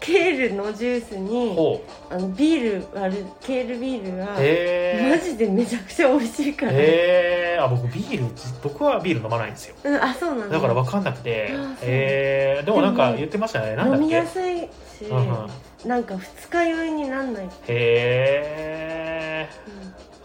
[0.00, 6.76] ケールのジュースにほあのビール割るケールビールうがへえマジでめちゃくちゃ美味しいから、へ
[7.56, 8.26] えあ僕ビール
[8.62, 9.74] 僕はビール飲まないんですよ。
[9.84, 10.60] うん、あそうなんだ。
[10.60, 11.50] から分かんなくて。
[11.52, 13.74] あそうえー、でもなんか言ってましたね。
[13.74, 15.88] なんだっ飲みけやすいし、うんうん。
[15.88, 19.77] なんか二日酔いになんない、へえうん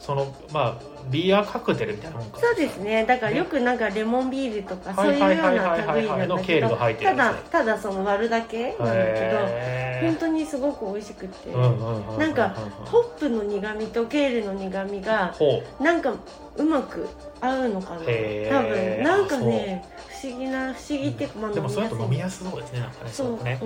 [0.06, 2.38] そのまあビアカクテルみたいなもんか。
[2.38, 3.06] そうですね。
[3.06, 12.50] だからねよくなんかレモンビールとかそういうような類なんだけどが入ってるやつただただその割るだけなんだけどへ本当にすごく美味しくて、なんか
[12.86, 16.14] ホップの苦味とケールの苦味がほなんか
[16.58, 17.08] うまく
[17.40, 18.00] 合うのかな。
[18.00, 23.10] 多分なんかね不思議な不思議っていうか、まあうでもそれだと飲みやすすそうですねなんかね。
[23.12, 23.60] そうね。
[23.62, 23.66] う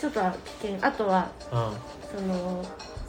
[0.00, 0.78] ちょっと危険。
[0.80, 2.18] あとはうん。
[2.18, 2.64] その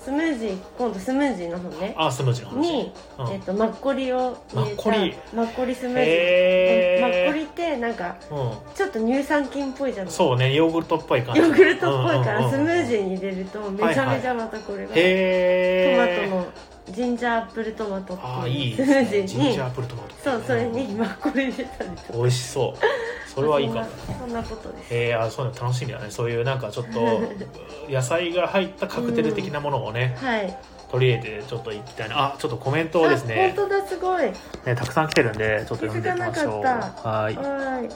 [0.08, 1.93] スムージー今度スムージーの方ね。
[1.98, 3.30] あスムージーの話に、うん。
[3.30, 5.15] えっとマッコリを入れたマッコリ。
[5.34, 7.02] マッコリスムージー。
[7.02, 8.34] マッコリってなんかう
[8.74, 10.13] ちょっと乳酸菌っぽいじゃない？
[10.13, 11.41] んそうねヨーグルトっぽい感じ。
[11.41, 16.52] ヨーグルトっぽいからスムージーに入れるとめちゃめちゃまたこれが、へえトマトの
[16.89, 19.06] ジンジャーアップルトマトあってーいいね。
[19.28, 20.15] ジンジャーアップルトマト。
[20.23, 23.30] そうそれにマッコリ入れたりとか美味しそう。
[23.34, 23.86] それはいいかも。
[24.19, 24.88] そんなことです。
[24.91, 26.06] えー、あそういうの楽しみだね。
[26.10, 27.21] そういうなんかちょっと
[27.91, 30.58] 野菜が入ったカクテル的なものをね、はい。
[30.89, 32.19] 取り入れてちょっといきたいな。
[32.19, 33.54] あちょっとコメントをですね。
[33.54, 34.23] あ本当だすごい。
[34.23, 34.34] ね
[34.76, 36.63] たくさん来てるんでちょっと読んでいきましょう。
[36.63, 37.36] はい。
[37.36, 37.89] はい。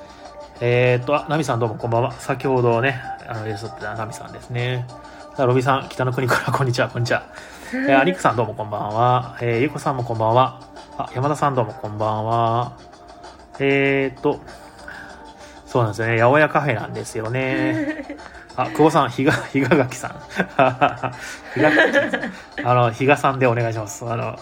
[0.60, 2.12] えー、っとあナミさんどうもこんばんは。
[2.12, 4.86] 先ほどねあのレスってたナミさんですね。
[5.38, 7.24] ロビさん北の国からこんにちはこんにちは
[7.74, 9.38] えー、アリックさんどうもこんばんは。
[9.40, 10.60] えー、ゆうこさんもこんばんは。
[10.98, 12.78] あ、山田さんどうもこんばんは。
[13.60, 14.42] えーっと、
[15.66, 16.20] そうなんですよね。
[16.20, 18.18] 八百屋カフェなんですよね。
[18.58, 20.12] あ、久保さん、ひが、ひががきさん。
[21.54, 22.68] ひががきさん。
[22.68, 24.04] あの、ひがさんでお願いします。
[24.06, 24.38] あの、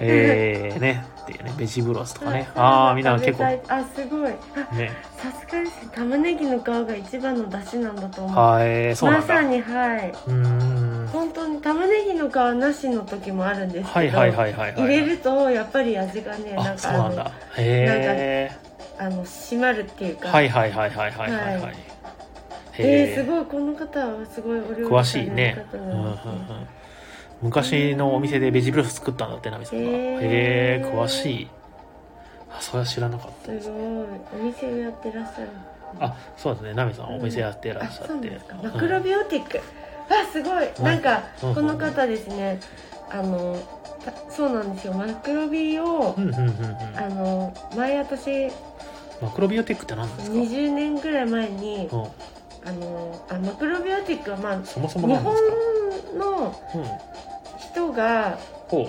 [0.00, 2.48] えー、ね、っていうね、ベジブロスとかね。
[2.54, 4.32] あー、みんな結構、あすごい
[4.70, 4.90] あね。
[5.16, 9.10] さすがですね玉ねぎの皮が一番の出汁なんだと思うはい、えーそう。
[9.10, 11.08] まさうにはいーん。
[11.12, 14.82] 本当に玉ねぎの皮なしの時もあるんですけど、はいはいはいはいはい。
[14.82, 17.30] 入れるとやっぱり味がねなあ、んかそうなんだ。
[17.56, 18.50] へ
[18.98, 20.18] あの締まるっていうー。
[20.20, 21.62] かはいはいはいはいはいはいは。
[21.62, 21.74] はい
[22.76, 26.66] えー、すごいこの方はすごいお料理詳しいねうんうんうん方なんですね
[27.42, 29.90] 昔のお店でベジブロス作ったんだってナミさんが。
[29.90, 31.48] へえ詳しい。
[32.50, 33.52] あそれは知らなかった。
[33.52, 33.80] ですすごい。
[34.40, 35.48] お店をやってらっしゃる
[36.00, 36.74] あそうですね。
[36.74, 38.40] ナミさんお店やってらあっしゃって。
[38.62, 39.60] マクロビオティック、
[40.08, 40.68] あすごい。
[40.68, 41.54] うんなんかうん。
[41.54, 42.60] この方ですね。
[43.10, 43.56] あの
[44.04, 44.94] たそうなんですよ。
[44.94, 46.52] マクロビをうんうんうんうん。
[46.96, 48.50] あの前私
[49.20, 52.06] マクロビオティックって何ですか？20年ぐらい前にうん
[52.66, 55.34] あのあマクロビオティックはまあそもそも日本
[56.18, 56.84] のうん。
[57.72, 58.88] 人がほ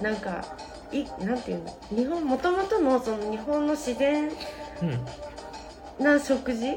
[0.00, 0.44] なんか
[0.92, 1.96] いなんていうの？
[1.96, 4.32] 日本もともとのその日本の自然う
[4.82, 6.04] うん。
[6.04, 6.76] な食事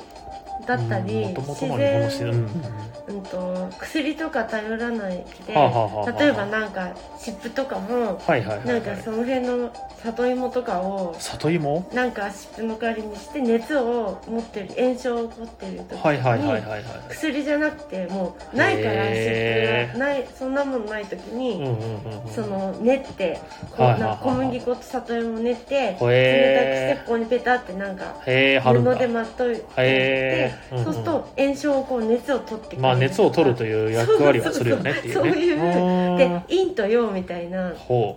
[0.66, 9.72] だったりもともと自然然、うんうん、と薬とか頼らないで、はあはあはあはあ例えばなんか湿布とかもはいはいはいなんはいかその辺の
[10.04, 11.90] 里芋とかを里芋？
[11.94, 16.84] なんか湿布の代わりにして熱を持ってる炎症を起こってる時に、はいはいはいはいはい。
[17.10, 22.34] 薬じゃなくてもうないから湿布がないそんなもんない時に、うんうんうんうん。
[22.34, 23.40] その練って
[23.72, 30.84] こうはいは小麦粉と里芋練って冷たくしてへここにペタってなんか布でまっといて、へーうんうん。
[30.86, 35.32] そうすると炎症をこう熱を取ってまあ熱を取るという役割はするよねっていうね。
[35.32, 36.16] そういう。
[36.16, 37.74] うで陰と陽みたいな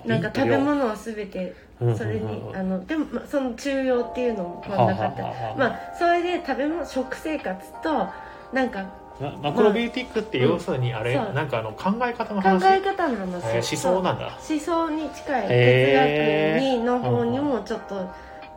[0.07, 5.23] なんか食べ物は全てうんそれにうんうんあのでもまあその中庸っていうのも真ん中あって。
[5.23, 5.57] はあはあはあ。
[5.57, 8.07] まあそれで食べ物食生活と
[8.53, 8.85] なんか
[9.21, 11.33] ママクロビューティックって要するにあれ、そう。
[11.35, 14.39] なんかあの考え方の考話え方の話、えー思想なんだ。
[14.49, 18.09] 思想に近い哲学にの方にもちょっと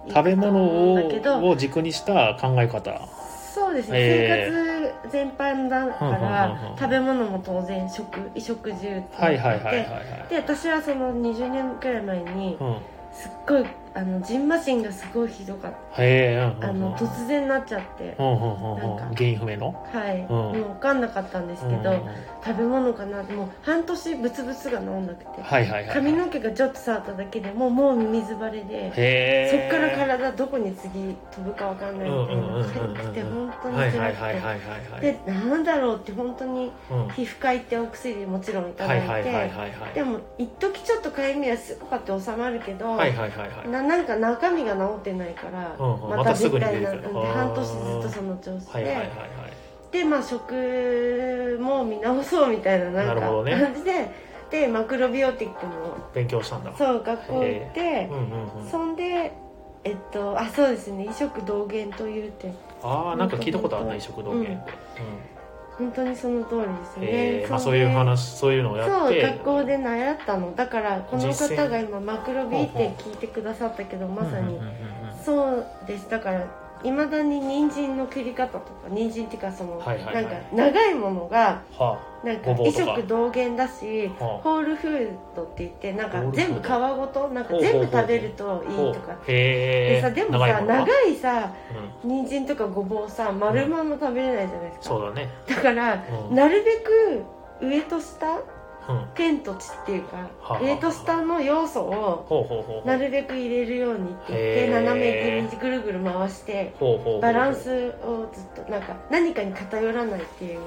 [0.07, 2.91] 食べ物を軸にした考え方
[3.53, 9.87] そうですね、え生活全般だから食べ物も当然食衣食住って
[10.29, 12.77] で私はその20年くらい前にうん。
[13.13, 16.03] すっごいあのジンマシンがすごいひどかった。
[16.03, 16.53] へえ。
[16.57, 18.15] うんあの突然なっちゃって。
[18.17, 18.79] うんうんうんうん。
[18.79, 19.05] なんか。
[19.15, 19.75] 原因不明の？
[19.93, 20.27] はい、ん。
[20.27, 22.07] もう分かんなかったんですけど、
[22.43, 23.21] 食べ物かな？
[23.21, 35.19] ってもう半年ブツブツが治んなくて、はいはいはい髪の毛がちょっと触っただけでもうもう水晴れでそっから体どこに次飛ぶか分かんないみたいな痒くて本当にはい辛くはいはいはいはいてはい。
[35.25, 37.09] でなんだろうって本当にうん。
[37.09, 39.93] 皮膚科行ってお薬もちろんいたはいだいて、はいはいはいはい。
[39.93, 46.09] でも一時ちょっとかゆみはすぐパッて収まるけど、はいはいはいはいななんか中身が治ってないから、うんうん。
[46.09, 47.01] ままたすぐ絶に出てくる。
[47.03, 49.09] 対なうんで半年ずっとその調子で、はいはいはいはい。
[49.91, 54.11] でまあ食も見直そうみたいななんか感じで
[54.49, 56.73] でマクロビオティックも勉強したんだ。
[56.77, 58.69] そう学校行ってうん、うんうん。
[58.69, 59.31] そんで
[59.83, 64.71] えっとあそうですね異食同源というてああなんか聞いたことあるな移植道元って、
[65.77, 70.55] 本当にその通りですうんね、えーまあ、そういう話そういうのをやそうって学校で習ったの。
[70.55, 74.59] だからこの方が今マクロビって聞いてくださったけどまさに
[75.25, 80.15] そうですだからいまだに人参の切り方とか人参っていうかその、はいはいはい。
[80.15, 82.85] なんか長いものがはなんか異ごぼうとか。
[82.97, 84.43] 食同源だしはあ。
[84.43, 89.15] ホールフードって言ってなんか全部皮ごとなんか全部食べるとあいいとか。
[89.25, 91.53] でさでもさ長はいさ
[92.03, 92.09] うん。
[92.09, 95.29] 人参とかごぼうさ丸まんま食べれないじゃないですか、そうだね。
[95.47, 96.35] だからうん。
[96.35, 97.23] なるべく
[97.61, 98.41] 上と下うん
[99.15, 106.73] 天と地っていうかはあ上と下の要素をなるべく入れるようにって言って斜めにぐるぐる回して
[107.21, 110.61] バランスをずっとなんか何かに偏らないっていう意味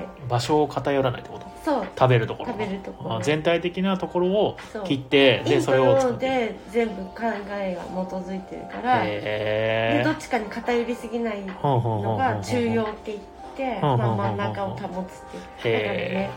[0.00, 0.06] で。
[0.28, 1.46] 場所を偏らないってこと？
[1.64, 1.86] そう。
[1.98, 3.16] 食べるところ食べるところ。
[3.16, 6.20] あ全体的なところを切ってでそれをと作って。
[6.20, 13.20] で全部考えが基づいてるからでへどっちかに偏りすぎないのうが中庸って言っ
[13.56, 15.20] て、まあ、真ん中を保つっ
[15.60, 16.30] ていうだからねへ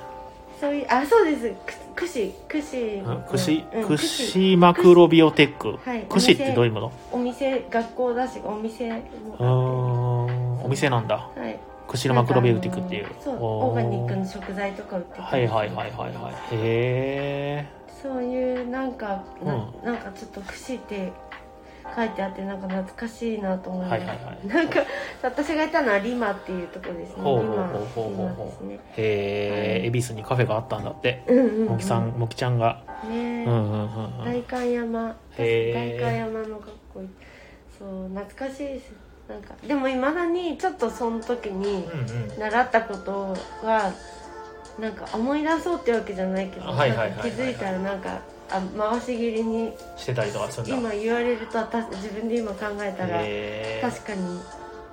[0.63, 1.49] そういうあそうです。
[1.49, 3.85] く串串え串うん。
[3.85, 5.77] 串マクロビオテック。
[5.83, 6.05] はい。
[6.07, 6.91] 串ってどういうもの？
[7.11, 8.89] お店学校だしお店。
[8.93, 11.17] もうーんお店なんだ。
[11.35, 11.59] はい。
[11.89, 13.07] 串のマクロビオティックっていう。
[13.21, 15.21] そうおオーガニックの食材とか売ってて。
[15.21, 16.33] はいはいはいはいはい。
[16.53, 17.67] へ
[18.01, 19.85] そういうなんかな,、うん。
[19.85, 21.11] なんかちょっと串って
[21.95, 24.47] 書いてあってなんか懐かしいなと思いながら、はいはいはい。
[24.47, 24.81] なんか
[25.21, 27.23] 私がいたのはリマっていうところですね。
[27.23, 27.43] ほう
[27.95, 28.79] ほうね。
[28.97, 31.23] えへえ恵比寿にカフェがあったんだって。
[31.27, 32.81] うんうん、うん、もきさんもきちゃんが。
[33.07, 34.25] ねえ、うんうんうんうん。
[34.25, 35.15] 代官山。
[35.37, 35.99] へー。
[35.99, 37.01] 代官山の学校
[37.79, 38.91] そう懐かしいです
[39.29, 39.53] なんか。
[39.67, 41.99] でもいまだにちょっとその時にうん
[42.31, 42.39] うん。
[42.39, 43.91] 習ったことは
[44.79, 48.21] なんか思い出そうってわけじゃないけど、気づいたらなんか
[48.53, 50.77] あ回し切りにしてたりとかするんだ。
[50.77, 54.39] 今言われると私自分で今考えたら確かに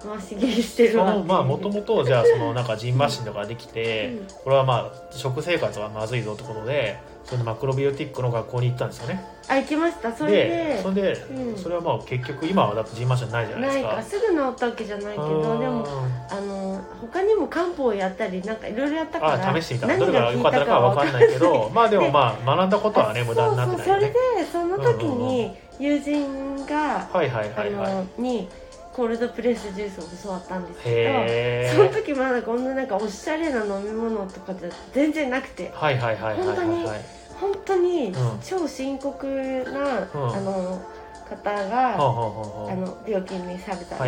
[0.02, 4.26] 回し切りしてるそわのまあもともとじゃあそのなんかジンマシンとかできて、うん。
[4.44, 6.98] これはまあ食生活はまずいぞってことで
[7.30, 9.24] それでマクロビオティックの学校に行ったんですよね。
[9.48, 10.12] あ行きました。
[10.12, 11.56] それででそれで、うん。
[11.56, 13.94] それはまあ結局今はだってジンマシンないじゃないですか。
[13.94, 14.02] か。
[14.02, 15.86] すぐ治ったわけじゃないけどでも
[16.28, 19.86] あの他にも漢方をやったりなんかいろいろやったからあ試してみた。
[19.86, 27.94] 何どれが良かったのかは分かんないけどまあでもまあ学んだことはね無駄になってないよそうそうそれでねその時に友人が、はいはいあはいはい。
[27.94, 28.48] のに
[28.92, 35.70] コールドプレスジュースを教わったんですけどへそのえ時まだこんななんかおしゃれな飲み物とかじゃ全然なくて。
[35.72, 37.00] はいはいはいはいはい本当にはい
[37.40, 38.14] 本当にうん。
[38.42, 40.34] 超深刻な、うん。
[40.36, 40.82] あの
[41.28, 42.72] 方はあが、はあはあ。
[42.72, 44.04] あの病気にされた方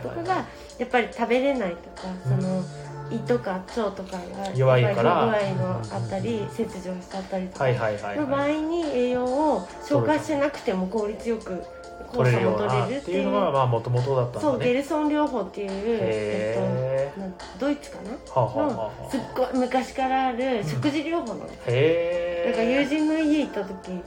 [0.00, 0.34] とかが
[0.78, 2.64] やっぱり食べれないとかその
[3.10, 5.10] 胃とか腸とかが弱いから。
[5.10, 8.60] やっぱり不具合のあったり切除しちゃったりとかの場合はい。
[8.62, 11.75] に栄養を消化しなくても効率よく酵
[12.16, 12.86] 取れるような。
[12.86, 18.10] ってていうのがまあもともとだったんそうだねゲルソン療法っていう、えへっと、なんドイツかな？
[18.10, 19.10] えはあはあはあはあ。
[19.10, 24.00] すっごい昔からある食事療法なの、へえなんか友人の家行った時うん。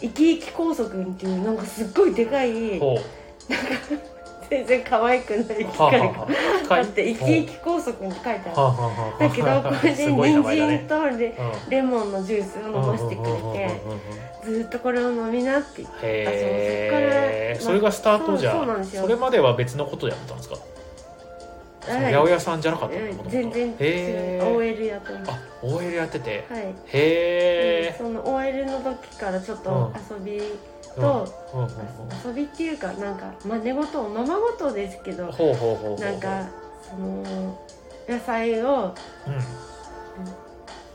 [0.00, 2.98] 生き生き酵素君っていうなんかすっごいでかいほう。
[4.50, 6.14] 全然可愛くない機はあ械がは
[6.70, 6.74] あ。
[6.74, 8.40] はあって生き生き酵素君って書いてある。
[8.56, 11.70] あはあはあだけど これで人参とレうん。
[11.70, 13.80] レモンのジュースを飲ませてくれて
[14.46, 19.02] うんうんうんうんうんずっとこれを飲みなって言ってへえあそうそっからそれがスタートじゃそうそうなんですよ。
[19.02, 20.56] それまでは別のことやってたんですか？
[21.86, 23.30] 八百屋さんじゃなかったの？
[23.30, 24.56] 全然違う。
[24.56, 26.46] OL やってますあ OL やってて。
[26.48, 26.62] はい。
[26.62, 30.40] へえその OL の時からちょっと遊び
[30.96, 31.60] と、うん。
[31.60, 31.70] うんうん
[32.26, 36.00] 遊びっていうかなんか真似事おままごとですけどほうほうほう。
[36.00, 36.46] なんか
[36.90, 37.58] その
[38.08, 38.94] 野菜を
[39.26, 39.34] うん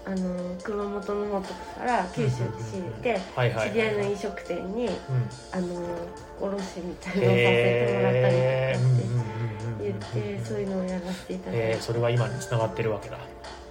[0.10, 3.22] あの熊本の方とかから九州で仕入れて
[3.70, 4.94] 知り合いの飲食店にうん。
[5.52, 5.86] あの
[6.42, 11.68] 卸みたいなのをさせてもらったりへーとかしてうんうんうんうん言ってそういうのをやらせていただいて。
[11.70, 13.18] えー、それは今に繋がってるわけだ。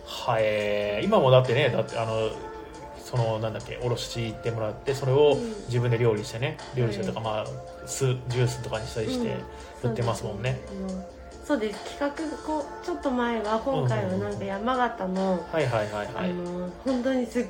[0.05, 2.31] はえー、今もだってねだってあの
[3.03, 5.55] そのなんだっけおろし行ってもらってそれをうん。
[5.67, 7.47] 自分で料理してね料理してとか、まあ
[7.87, 9.37] 酢ジュースとかにしたりして
[9.83, 11.18] 売ってますもんね、そうですあの
[11.49, 11.99] そうです。
[11.99, 16.31] 企画こうちょっと前は今回はなんか山形の、はいはいはいはい。
[16.31, 17.47] あの本当にすっ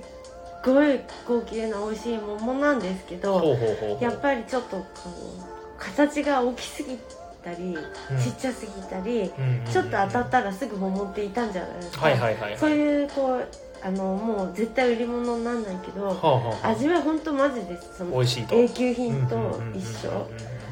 [0.65, 4.05] ごい高級な美味しい桃なんですけどほうほうほうほう。
[4.05, 6.97] やっぱりちょっとこう形が大きすぎ
[7.43, 7.75] たり、うん。
[8.23, 12.57] ちっちゃすぎたり、うんうんうんちょっと当たったらすぐ桃っていたんじゃないですか、はいはいはいはい。
[12.57, 13.49] そういうこう
[13.83, 16.69] あのもう絶対売り物にならないけどはあはあはあ。
[16.69, 18.55] 味は本当マジですその美味しいと。
[18.55, 20.31] A 級品と一緒。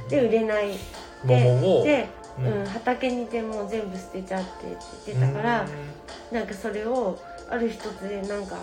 [0.08, 0.76] で売れない。
[1.24, 2.62] で桃をで、ううん。
[2.62, 5.66] ん畑にでもう全部捨てちゃってって言ってたから、
[6.32, 7.18] なんかそれを
[7.48, 8.56] ある一つでなんか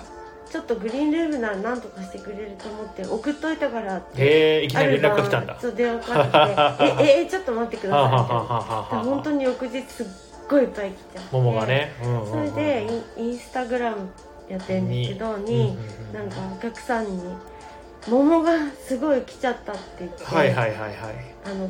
[0.50, 5.58] ちょっとグリーンルームなら何とかしてくれると思って送っといたからってへえいきなり連絡が来たんだ。
[5.60, 9.02] そう電話かかってきて「ええちょっと待ってください」みたいなはあはあはあはあは。
[9.02, 10.06] あ本当に翌日すっ
[10.48, 14.10] ごいいっぱい来ちゃって桃がね、うんうんうんそれでインスタグラム
[14.50, 16.14] やってるんですけどに、うんうんうん。
[16.14, 17.24] なんかお客さんに
[18.08, 18.52] 「桃が
[18.86, 20.92] すごい来ちゃった」って言って、はいはいはいはい。
[21.46, 21.70] あの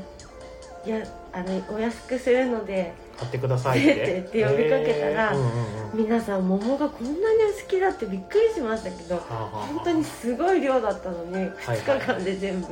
[0.86, 4.20] いやあのお安くするので買ってくださいって。
[4.20, 5.34] って呼びかけたら
[5.94, 12.68] 皆さん桃がこんなにお好きだってびっくりしましたけど本当にすごい量だったのにはい2日間で全部、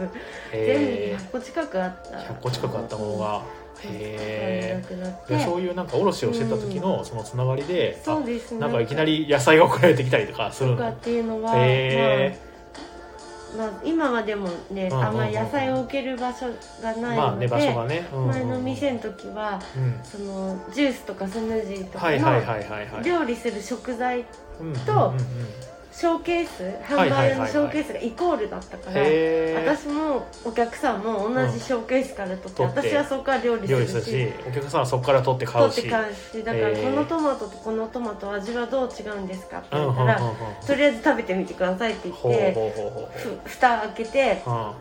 [0.51, 2.17] へ全部100個近くあった。
[2.17, 3.43] ー100個近くあったものが
[3.83, 4.83] へえ
[5.27, 5.39] て。
[5.39, 8.57] そういうなんか卸をしてた時のそのつながりで、そうですね。
[8.57, 10.77] あなんかいきなり野菜が送られてきたりとかするの。
[10.77, 12.50] とかっていうのは、へまあ、
[13.57, 16.47] まあ今はでもね、うんうんうんあんまり野菜を置ける場所
[16.81, 19.99] がないので、まあねね、うんうん前の店の時はうん。
[20.03, 24.25] そのジュースとかスムージーとかの料理する食材
[24.59, 25.13] うんと
[26.01, 29.01] ショーケース販売用のショーケースがイコールだったから、
[29.61, 32.79] 私もお客さんも同じショーケースから取って,、取って。
[32.89, 35.75] 私はそこから料理す料るししお客さんはそこから取って買うし。
[35.75, 40.35] 取って買うしだからこのトマトとこのトマト味はどう違うんですかってうんうん言ったら、うんうん
[40.65, 44.73] とりあえず食べてみてくださいって言ってほうほうほうほうふ蓋開けてほ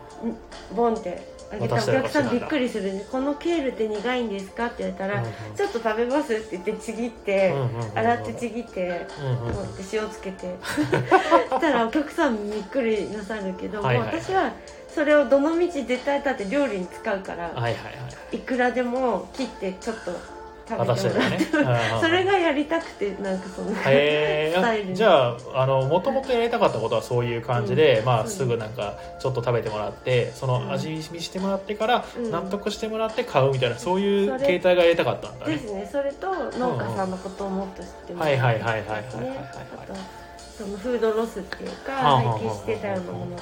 [0.73, 3.05] うボンって開けたお客さんびっくりするね。
[3.11, 4.67] このケールって苦いんですか？
[4.67, 10.55] って言われたら、うんうんちょっと食べますって言ってちぎって、うんうん洗ってちぎってうんうんって塩つけて。
[10.61, 14.13] そしたらお客さんびっくりなさるけど、はいはいはい。
[14.13, 14.51] もう私は
[14.87, 17.89] それをどのみち絶対だって料理に使うから、はいはいは
[18.31, 18.37] い。
[18.37, 20.11] いくらでも切ってちょっと
[20.67, 21.19] 食べ渡して。
[21.19, 21.59] ねうん
[21.95, 22.01] うん。
[22.01, 24.91] それがやりたくてなんかそのへ スタイルに。
[24.91, 32.31] えじゃああのもともとやりたかったことはそういう感じで、まあ、うんすぐなんかちょっと食べてもらってその味見してもらってからうん。
[32.31, 35.53] 納得してもらって買うみたいなそういう形態がやりたかったんだね。
[35.53, 35.89] ですね。
[35.91, 39.37] それと農家さんのことをもっと知ってもらはいはいたはいはいはいはいはい。
[39.83, 40.20] あと
[40.57, 43.41] そのフードロスっていうか廃棄してたようなものと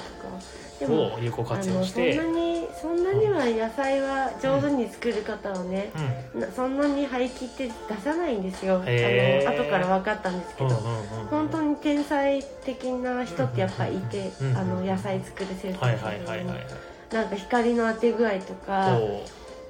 [0.80, 5.92] でもを有効活用あのそんしてなにそんなには野菜は上手に作る方はね、
[6.34, 6.40] うん。
[6.40, 8.76] なそんなに廃棄って出さないんですよ。
[8.76, 16.66] あの後から分かったんですけど、うんうんうん本当に天才的な人ってやっぱいて、うんあの野菜作る生徒はいさんはいはいはいはい。
[17.12, 18.98] なんか光の当て具合とか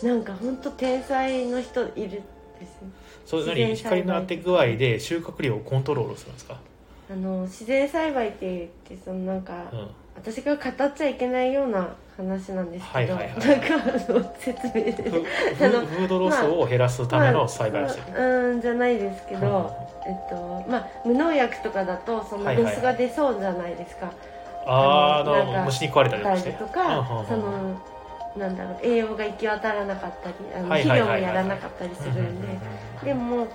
[0.03, 2.21] なんか本当天才の人いるんですね。
[3.27, 3.43] そう
[3.75, 6.59] 光の当て具合で収穫量をコントロールするんですか、
[7.11, 13.75] あの自然栽培って言ってそのなんか、うん、私が語っちゃいけないような話なんですけど、はいはいはいなんか
[14.09, 14.93] あの説明で。
[14.93, 24.13] フフードロスを減らすための栽培をしてる、まあうんじゃないですけど、うんえっとまあ無農薬とかだとそのはいはいはいロスが出そうじゃないですか、
[24.67, 27.27] あーあのなんか虫に食われたりとたかうんうんうん。
[27.27, 27.81] その
[28.37, 31.21] なんだろう栄養が行き渡らなかったりあのはい肥はいはいはい。
[31.23, 32.49] 料もやらなかったりするんで、
[33.05, 33.49] でも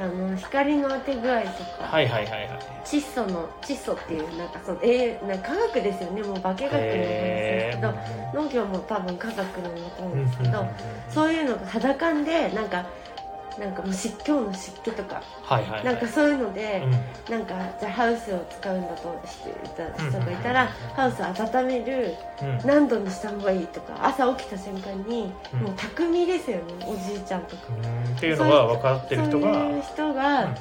[0.00, 2.48] あの光の当て具合とか、はいはいはいはい。
[2.84, 6.22] 窒素の窒素っていうなんかその栄養なんか科学ですよね。
[6.22, 7.94] もう化学の話ですけど、
[8.42, 10.66] 農業も多分科学のもとなんですけど、
[11.08, 12.86] そういうのが肌感でなんか
[13.58, 15.22] なんかもう湿今日の湿気とか。
[15.42, 15.84] はいはいはい。
[15.84, 17.38] なんかそういうので、うん。
[17.38, 20.54] なんかじゃあハウスを使うんだとしてた人がいたうん。
[20.54, 22.58] ら、ハウスを温めるうん。
[22.64, 25.60] 何度にした方がいいとか朝起きた瞬間に、うん。
[25.60, 28.16] もう匠ですよねおじいちゃんとか、うん。
[28.16, 30.54] っていうのが分かってる人がそういう人が、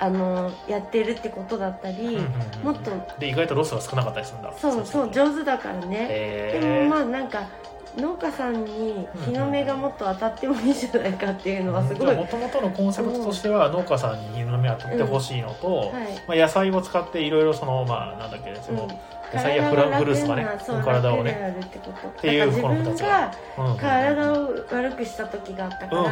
[0.00, 2.22] あのやってるってことだったり、うんうんうん
[2.62, 2.90] もっと。
[3.18, 7.48] で意外とロスが少なかったりするんだそうそう上手だからね、へでもまあなんか
[7.96, 16.22] 農家さんに日の目がもっと当たってもいいんじゃないかっていうのはすごい、もともとのコンセプトとしては農家さんに日の目当たってほしいのと、はい。
[16.28, 23.34] まあ、野菜を使っていろいろそのまあなんだっけその、うん野菜やフラフルーツがねそう体をねっていうだから自分が
[23.78, 26.08] 体を悪くした時があったから、うん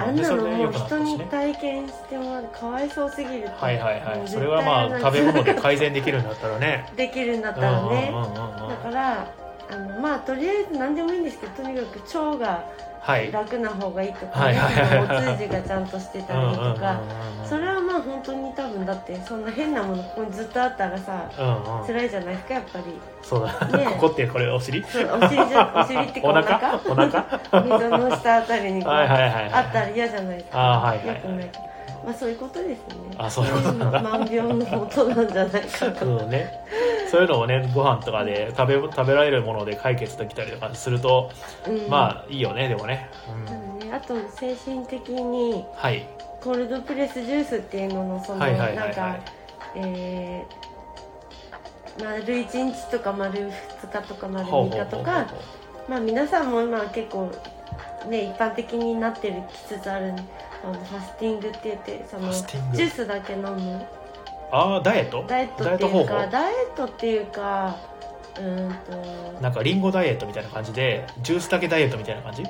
[0.00, 4.28] あんなのもう人に体験してもらうかわいそうすぎるはいはいはい。
[4.28, 6.86] それはまあ食べ物で 改善できるんだったらね。
[6.96, 8.12] できるんだったらね、
[8.68, 9.26] だから
[9.70, 12.64] あのまあとりあえず何でもいいんですけどとにかく腸が
[13.00, 13.32] はい。
[13.32, 17.00] 楽な方がいいとか、はいお通じがちゃんとしてたりとか、
[17.48, 21.86] それはまあ本当に多分だってそんな変なものここにずっとあったらさうんうん。
[21.86, 22.84] 辛いじゃないですかやっぱり。
[23.22, 24.82] そうだ、ねここってこれお尻？
[24.84, 26.58] そうお尻じゃ お尻っておお腹？
[26.58, 27.62] 腹お腹？
[27.62, 30.58] 溝の下あたりにこうはいはいあったら嫌じゃないですか。
[30.58, 31.50] あーはいよくない。
[32.04, 32.76] まあそういうことですね。
[33.18, 33.72] あそういうこと。
[33.72, 33.92] なん。
[33.92, 36.52] だ万病の元なんじゃないかと、そうね。
[37.10, 41.30] そういうのをねご飯とかで食べ食べられるもので解決できたりとかすると、
[41.66, 41.88] うん。
[41.88, 43.92] まあいいよねでもね、う、うんんね。
[43.92, 46.06] あと精神的にはい
[46.42, 48.86] コールドプレスジュースっていうののそのはいはいはいはい。
[48.86, 49.16] なんか
[49.76, 50.68] えー
[52.04, 53.50] 丸1日とか丸2
[54.02, 55.26] 日とか丸3日とか
[55.88, 57.30] まあ皆さんも今結構
[58.08, 60.12] ね一般的になってるきつつある
[60.62, 62.76] あのファスティングって言ってそフのァスティング。
[62.76, 63.84] ジュースだけ飲む。
[64.52, 65.24] ああダイエット？
[65.26, 67.76] ダイエットっていうかダイエットっていうか
[68.36, 68.74] うーん
[69.34, 72.44] となんかリンゴダイエットみたいな感じでジュースだけダイエットみたいな感じ？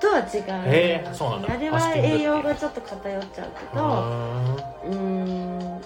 [0.00, 0.24] とは違う、
[0.66, 1.54] へーそうなんだ。
[1.54, 3.82] あれは栄養がちょっと偏っちゃうけど
[4.84, 5.82] うーん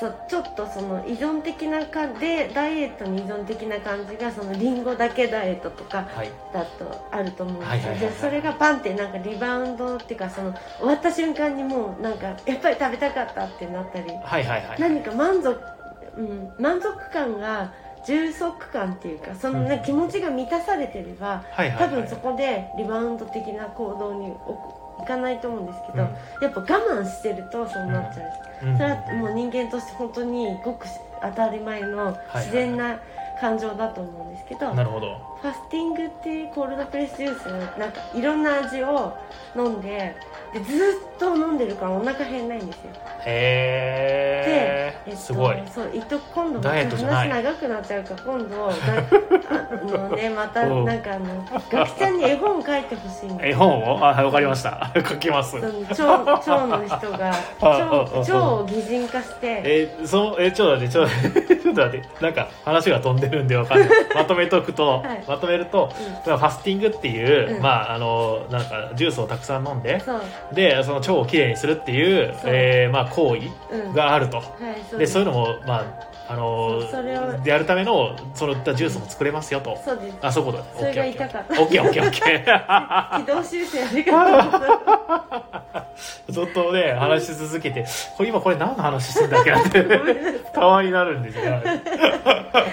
[0.00, 6.30] そうちょっとその依存的な感じでダイエットに依存的な感じがそのリンゴだけダイエットとかはい。
[6.54, 14.10] だとあると思うんですそれがパンってなんかリバウンドっていうかその終わった瞬間にもうなんかやっぱり食べたかったってなったり。
[14.10, 14.80] はいはいはい。
[14.80, 15.60] 何か満足、
[16.16, 17.70] うん、満足感が
[18.06, 21.88] 充足感っていうかその、ねうん気持ちが満たされてればはいはいはい。
[21.90, 24.32] 多分そこでリバウンド的な行動に
[25.02, 26.08] いかないと思うんですけど、うん。
[26.42, 28.24] やっぱ我慢してるとそうなっちゃ
[28.62, 28.76] う、うん。
[28.76, 30.86] それはもう人間として本当にごく
[31.22, 32.98] 当たり前の自然な
[33.40, 39.16] 感情だと思うんですけど、なるほどファスティングっていうコールドプレスジュースなんかいろんな味を
[39.56, 40.14] 飲んで
[40.52, 42.90] でずっと飲んでるからお腹減らないんですよ。
[43.24, 54.04] へえで、えっと、すごいそういと今度話長くなっちゃうから今度なあのねまたうんなんかあのガキちゃんに絵本書いてほしいんです絵本を？
[54.04, 54.90] あはいわかりました。
[55.08, 55.52] 書きます。
[55.94, 57.84] その腸腸の人が 腸
[58.18, 59.62] 腸を擬人化して。
[59.64, 62.08] えー、そのえちょっと待ってちょっと待ってちょっと待って。
[62.20, 63.88] なんか話が飛んでるんでわかんない。
[64.14, 65.90] まとめとくと、はいまとめると、
[66.26, 67.62] まあファスティングっていう、うん。
[67.62, 70.02] まああのなんかジュースをたくさん飲んで
[70.52, 73.94] でその腸をきれいにするっていうえーまあ行為うん。
[73.94, 74.46] があると、はい
[74.90, 76.80] そうでそういうのもまああの
[77.44, 80.16] やるためのそのジュースも作れますよと、そうです。
[80.22, 83.20] あそういうことそれが言いたかったオッケーオッケーオッケー。
[83.20, 84.60] 軌道修正ありが
[86.28, 87.84] とうずっとね話し続けて
[88.16, 89.82] これ今これ何の話してんだっけなって
[90.54, 91.42] たまになるんですよ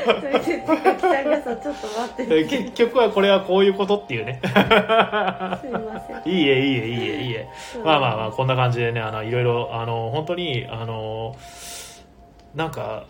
[0.05, 2.39] それでガキちゃんがさちょっと待って。
[2.39, 4.39] え結局はこれはこういうことっていうね。
[4.43, 6.33] すいません。
[6.33, 7.47] いいえいいえいいえいいえ。
[7.83, 11.35] まあまあまあこんな感じでねあのいろいろあの本当にあの
[12.55, 13.05] なんか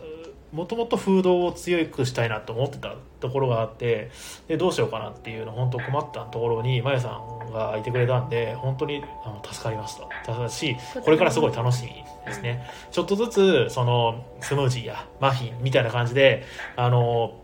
[0.54, 4.12] もともと風土を強くしたいなと思ってたところがあって
[4.48, 7.20] でどうしようかなっていうの本当困ったところにまやさ
[7.50, 10.08] んがいてくれたんで本当にあの助かりました。
[10.26, 11.92] ただしこれからすごい楽しみ
[12.26, 12.66] ですね。
[12.92, 16.46] ちょっとずつそのスムージーやマフィンみたいな感じで
[16.76, 17.42] あの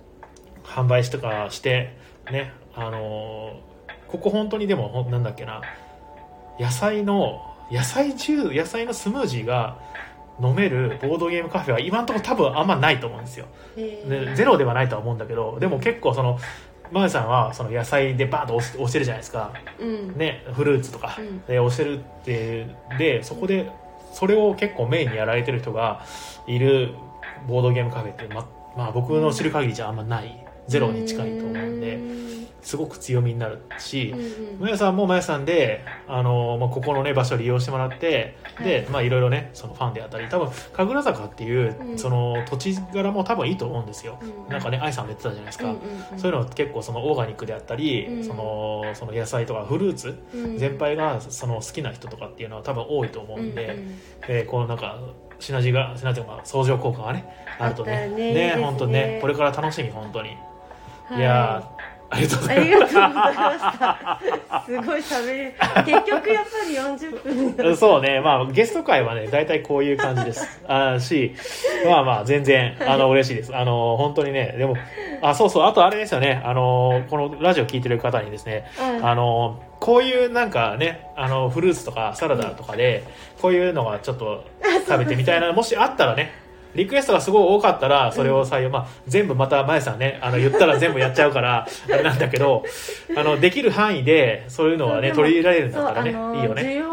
[0.63, 1.97] 販売しとかして
[2.31, 3.59] ねあの
[4.07, 5.61] ここ本当にでもなんだっけな
[6.59, 9.79] 野菜の野菜ジュー野菜のスムージーが
[10.41, 13.45] 飲めるボードゲームカフェは今のところ多分あんまないと思うんですよ。
[13.77, 16.39] えでゼロではないとは思うんだけどでも結構その
[16.91, 19.51] マヤさんはその野菜でバーンと押してるじゃないですか。
[19.79, 20.17] うん。
[20.17, 21.15] ねフルーツとか。
[21.19, 21.41] うん。
[21.45, 22.67] で押してるって
[22.97, 23.69] でそこで
[24.11, 26.03] それを結構メインにやられてる人が
[26.47, 26.93] いる
[27.47, 30.39] ボードゲームカフェってままあ僕の知る限りじゃあんまない。
[30.67, 31.99] ゼロに近いと思うんで
[32.63, 34.13] すごく強みになるし
[34.59, 41.97] うんうやさんもまやさんで、あのまあ、ここのね場所を利用してもらって、で、まあいろいろね、そのファンであったり、多分、神楽坂っていう、うん。
[41.97, 44.19] その土地柄も多分いいと思うんですよ。
[44.21, 44.51] うん。
[44.51, 45.65] なんかね、愛さんも言ってたじゃないですか。
[45.65, 45.79] うんうん
[46.13, 46.19] うん。
[46.19, 48.23] そういうの結構そのオーガニックであったり、うん。
[48.23, 50.57] そのその野菜とかフルーツうん。
[50.57, 53.95] 全般がその好きな人とかっていうのは多分多いと思うんで、うんうん
[54.27, 54.99] えーこのなんか
[55.39, 57.25] シナジーがシナジーが相乗効果がね
[57.59, 58.07] あるとね。
[58.07, 60.37] ねいいですね本当ねこれから楽しみ本当に、
[61.05, 61.19] はい。
[61.19, 61.72] いやー
[62.13, 64.21] ありがとうごあざいました。
[64.65, 65.53] すごい喋る。
[65.85, 67.77] 結局やっぱり40分。
[67.77, 70.61] そうね、まあ、ゲスト会はね、大体こういう感じです。
[70.67, 71.35] あし、
[71.85, 73.55] まあまあ、全然、あの、嬉しいです。
[73.55, 74.75] あの、本当にね、でも、
[75.21, 78.65] あ、そうそう、あとあれですよね、あの、このラジオ聞いてる方にですね、
[78.99, 83.03] うんあの、こういうなんかね、あの、フルーツとかサラダとかで、
[83.41, 84.45] こういうのがちょっと
[84.87, 86.31] 食べてみたいな、もしあったらね、
[86.75, 92.63] リクエストがすごい多かったら、それを採用、まあ、全部また、まえさんね、あの、言ったら全部やっちゃうから、 あれなんだけど、
[93.15, 96.83] あの、できる範囲で、そういうのはね、そう取り入れられるんだそうったらね、あのいいよね。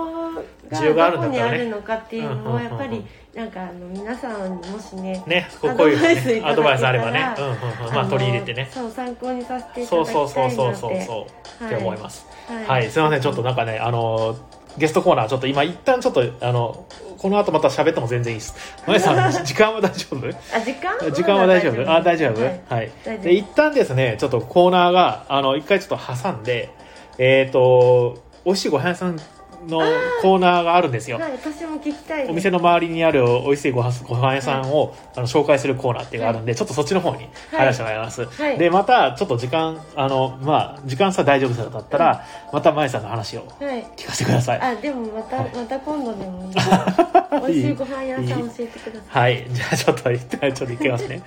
[0.70, 1.64] 需要があるんだったらね。
[1.64, 3.04] のかっていうのをやっぱり
[3.34, 7.50] なんかあの皆さんもしねね、こういうのアドバイスあればね、うんうん
[7.88, 8.68] うん、まあ、の取り入れてね。
[8.72, 11.02] そう参考にさせていたそうだきたいそうそうなってそうそう。
[11.06, 11.26] そ
[11.62, 12.26] う、って思います。
[12.48, 14.36] ははい、すいません、ちょっとなんかね、あの、
[14.78, 16.86] ゲストコーナー、ちょっと今、一旦ちょっと、あの、
[17.20, 18.54] この後また喋っても全然いいです。
[18.86, 20.26] まやさん、時間は大丈夫？
[20.26, 21.90] あ時間時間は大丈夫？
[21.92, 22.42] あ、大丈夫？
[22.42, 22.48] は
[22.82, 22.90] い。
[23.04, 23.18] はい。
[23.20, 26.70] で、一旦ですね、ちょっとコーナーが、あの、一回ちょっと挟んで、
[27.18, 29.20] えっ、と、美味しいご飯屋さん
[29.68, 29.82] の
[30.22, 31.18] コーナーがあるんですよ。
[31.18, 38.24] はい私も聞きたいですお店の周りにある美味しいご飯ご飯屋さんを、あの紹介するコーナーっていうのがあるんで、ちょっちょっとそっちの方に入らせてもらいます。
[38.24, 44.60] はいで、また、ちょっと時間、あの、まあ、時間差大丈夫そうだったら、また、まゆさんの話をはい聞かせてください。
[44.60, 46.54] あでもまた、はいまた今度でもいい
[47.40, 49.46] 美味しいご飯屋さん教えてくださいはい。
[49.50, 51.22] じゃあ、ちょっと、一旦ちょっと行きますね。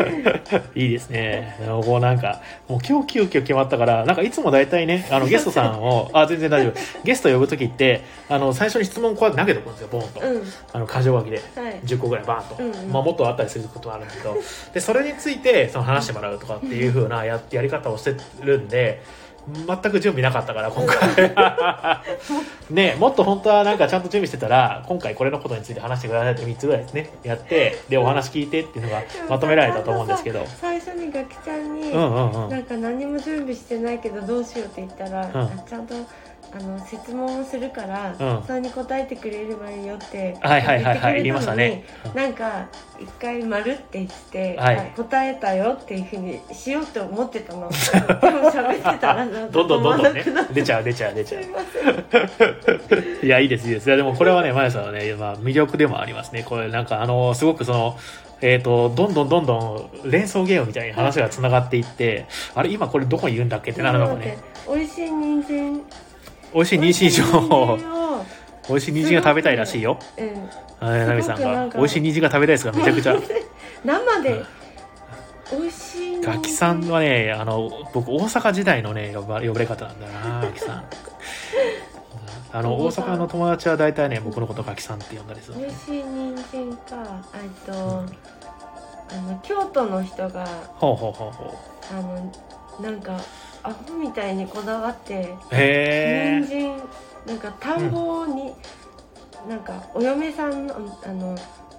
[0.74, 1.56] いいですね。
[1.66, 6.74] もうなんか、もう今日急遽決まったから、なんかいつも大体ね、あの、ゲストさんを、あ、全然大丈夫。
[7.04, 10.20] ゲスト呼ぶときって、あの、最初に質問こうやって投げておくんですよ、ボンと。
[10.20, 10.42] うん。
[10.72, 11.36] あの、箇条書きで。
[11.56, 11.80] はい。
[11.84, 12.92] 10個ぐらいバーンと、うんうん。
[12.92, 14.36] まあ、もっとあったりすることはあるんだけど。
[14.72, 19.02] でそれについてその話してもらうとかっていう風なややり方をしてるんで
[19.66, 21.34] 全く準備なかったから今回
[22.70, 30.46] ねもっと本当はなんかちゃんと準備してたら今回これのことについて話してくださいって3つぐらいですねやってでお話聞いてっていうのがまとめられたと思うんですけど。
[30.60, 32.50] 最初にガキちゃんに、うんうんうん。
[32.50, 35.40] なんか何も準備してないけどどうしようって言ったら、うん。
[35.40, 35.94] あちゃんと
[36.52, 38.42] あの質問をするから、うん。
[38.46, 41.84] それに答えてくれればいいよってはいはいはいはい言ってくれたのに言いましたね。
[42.14, 44.78] なんか一回丸ってして、はい。
[44.78, 47.68] あ答えたよっていうふうにしようと思ってたの。
[47.70, 50.24] でも喋ってたらなんか どんどんどんどんね。
[50.52, 51.42] 出ちゃう出ちゃう出ちゃう。
[51.42, 51.50] す
[53.24, 53.86] いや、いいです、いいです。
[53.86, 56.42] いや、でもこれはね、まやさんはね、まあ、魅力でもありますね。
[56.42, 57.96] これ、なんか、あの、すごくその、
[58.42, 65.82] えっ、と、どんどんどんどん連想ゲームみたいに話が繋がっていって、あれ、今これどこにいるんだっけってなるのもね、美味しい人参
[66.54, 69.98] 美味しい妊娠情報、美味しい人参を美味しい人参が食べたいらしいよ。
[70.18, 73.16] うんはい、ナミさんが美味しい人参が食べたいですが、めちゃくちゃ。
[73.84, 74.42] 生で
[75.52, 80.84] 美味しいガキさんはね、あの、僕、大阪時代のね、呼ば呼ばれ方なんだな、ガキさん。
[82.52, 85.58] あの、大阪の友達は大体ね、僕のことガキさんって呼んだりする。
[85.58, 88.04] 美味しい人参かえっと
[89.12, 91.58] あの京都の人がほうほうほうほ
[91.90, 92.32] あの
[92.80, 93.20] なんか
[93.62, 96.76] アホみたいにこだわって人参
[97.26, 98.52] なんか田んぼに、
[99.48, 101.36] なんかお嫁さんのあの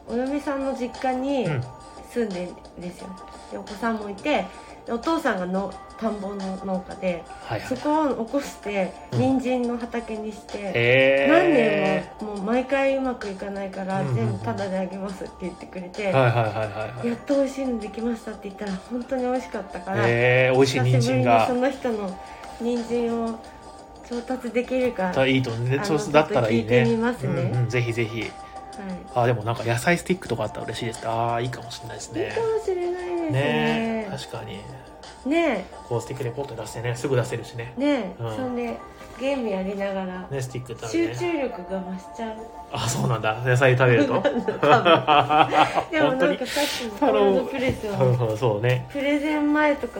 [0.08, 1.64] お嫁さんの実家にうん。
[2.12, 3.08] 住んでるんですよ。
[3.52, 4.46] でお子さんもいてで
[4.90, 7.70] お父さんがの田んぼの農家ではいはい。
[7.70, 7.76] そ。
[7.76, 9.20] こを起こしてうん。
[9.20, 12.12] 人参の畑にして、へ何え。
[12.20, 14.16] 年ももう毎回うまくいかないからうんうんうん。
[14.16, 21.48] 全部タダであげますって言ってくれて、やっと美味しいのできましたって言ったら本当に美味しかったから、へえ美味しい人参が。
[21.48, 22.20] その人の
[22.60, 23.40] 人参を
[24.10, 26.84] 調達できるか、だいいとねあのそうだったらいいね。
[26.84, 27.30] てみますね。
[27.30, 28.32] うんうん、ぜひぜひ。
[29.14, 31.08] はあでもなんか野菜スティックとかあったら嬉しいです。
[31.08, 34.04] ああいいかもしれないですい、いいねかもしれないですね。
[34.04, 34.08] ね。
[34.12, 34.60] 確かに。
[35.26, 35.66] ね。
[35.88, 37.74] こうスティックでポッと出してねすぐ出せるしね。
[37.78, 38.16] えね。
[38.20, 38.36] え、うん。
[38.36, 38.78] そんで
[39.20, 40.86] ゲームやりながら、ねスティックって。
[40.86, 42.38] ある集ね中力が増しちゃう。
[42.74, 43.36] あそうなんだ。
[43.46, 44.14] 野菜食べると？
[44.24, 44.30] で
[46.02, 48.88] もなんかさっきのコールドプレスはうん そうね。
[48.92, 50.00] プレゼン前とか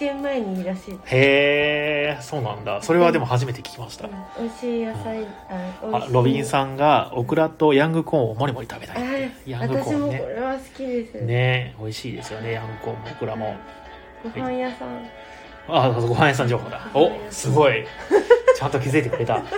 [0.00, 0.94] 試験前にいいらしい。
[0.94, 2.80] へえそうなんだ。
[2.80, 9.50] それはでも初めて聞きました、美味しい野菜、あ美あロビンさんがオクラとヤングコーンをもりもり食べたあいって。
[9.50, 13.10] ヤングコ私もこーンねれは好きです、ね美味しいですよねヤングコーンも。
[13.10, 13.56] オクラも。
[14.24, 15.06] ご飯屋さん。
[15.68, 16.90] あご飯屋さん情報だ。
[16.94, 17.84] おすごい。
[18.56, 19.42] ちゃんと気づいてくれた。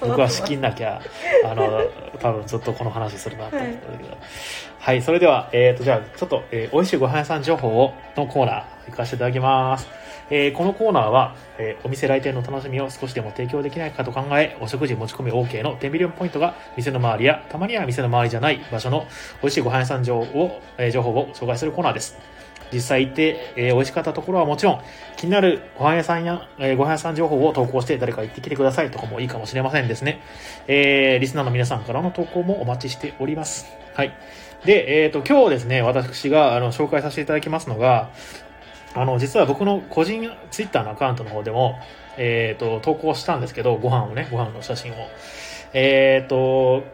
[0.00, 1.00] 僕は仕切んなきゃ。
[1.44, 1.80] あの
[2.18, 4.10] 多分ずっとこの話するなと思ったんだけど。
[4.10, 4.18] はい、
[4.86, 9.88] はいそれでは、えー、とじゃあちょっと、えー美味しいご飯屋さん情報をのコーナー行かせていただきます、
[10.30, 19.08] えーこのコーナーは、えーお店来店の楽しみを少しでも提供できないかと考えお食事持ち込み OK のテンビリオンポイントが店の周りやたまには店の周りじゃない場所の
[19.42, 22.16] 美味しいご飯屋さん情報を,、えー情報を紹介するコーナーです。
[22.72, 24.80] 実際行って、えー美味しかったところはもちろん
[25.16, 30.20] 気になるご飯屋さんや、えーご飯屋さん情報を投稿して誰か行ってきてくださいとかもいいかもしれませんですね。
[30.66, 33.66] えーリスナーの皆さんからの投稿もお待ちしております。
[33.94, 34.12] はい。
[34.64, 38.10] で、えっ、と、今日ですね、私があの紹介させていただきますのが、
[38.94, 41.78] あの、実は僕の個人ツイッターのアカウントの方でも、
[42.16, 44.96] えっ、と、投稿したんですけど、ご飯をね、ご飯の写真を。
[45.72, 46.84] えっ、と、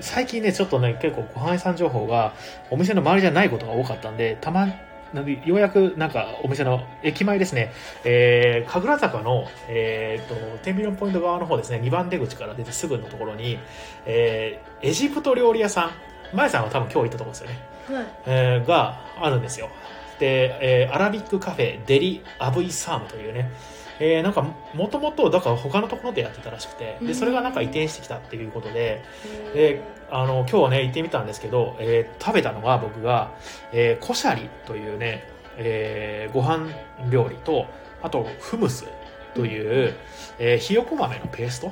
[0.00, 2.32] 最近ね、ちょっとね、結構ご飯屋さん情報が
[2.70, 4.66] お店の周りじゃないことが多かったんで、たま
[5.12, 7.72] なんでようやくなんかお店の駅前ですね、
[8.04, 13.58] えー、神楽坂の、えー、と、天秤ポイント側の方ですね、2番出口から出てすぐのところに、
[14.06, 15.90] えー、エジプト料理屋さ
[16.32, 17.58] ん、前さんは多分今日行ったところですよね、
[17.88, 19.68] はい、えー、があるんですよ。
[20.20, 23.50] で、えー、アラビックカフェデリ・アブイ・サームというね、
[23.98, 24.42] えー、なんか
[24.74, 26.98] もともとだから他のところでやってたらしくて。
[27.02, 29.02] でそれがなんか移転してきたっていうことで。
[29.54, 33.32] であの今日ね行ってみたんですけど、えー、食べたのが僕が、
[33.72, 35.24] えー、コシャリというね、
[35.56, 36.68] えー、ご飯
[37.10, 37.66] 料理と
[38.02, 38.86] あとフムス
[39.34, 39.94] という、
[40.38, 41.66] えー、ひよこ豆のペースト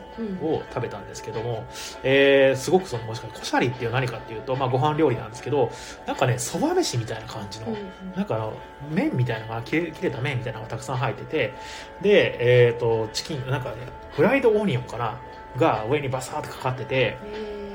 [0.45, 1.65] を食べたんですけども、うん、
[2.05, 5.71] えー、すごくそのもしかコシャリっていう何かっていうと、まあ、ご飯料理なんですけど
[6.07, 8.53] なんかねそば飯みたいな感じの、うん、なんかあの
[8.91, 11.55] 麺みたいなのが切れ切れた麺みたいなのがたくさん入ってて
[12.01, 13.77] で、えーと、チキンなんかね
[14.13, 15.19] フライドオニオンかな
[15.57, 17.17] が上にバサーってかかってて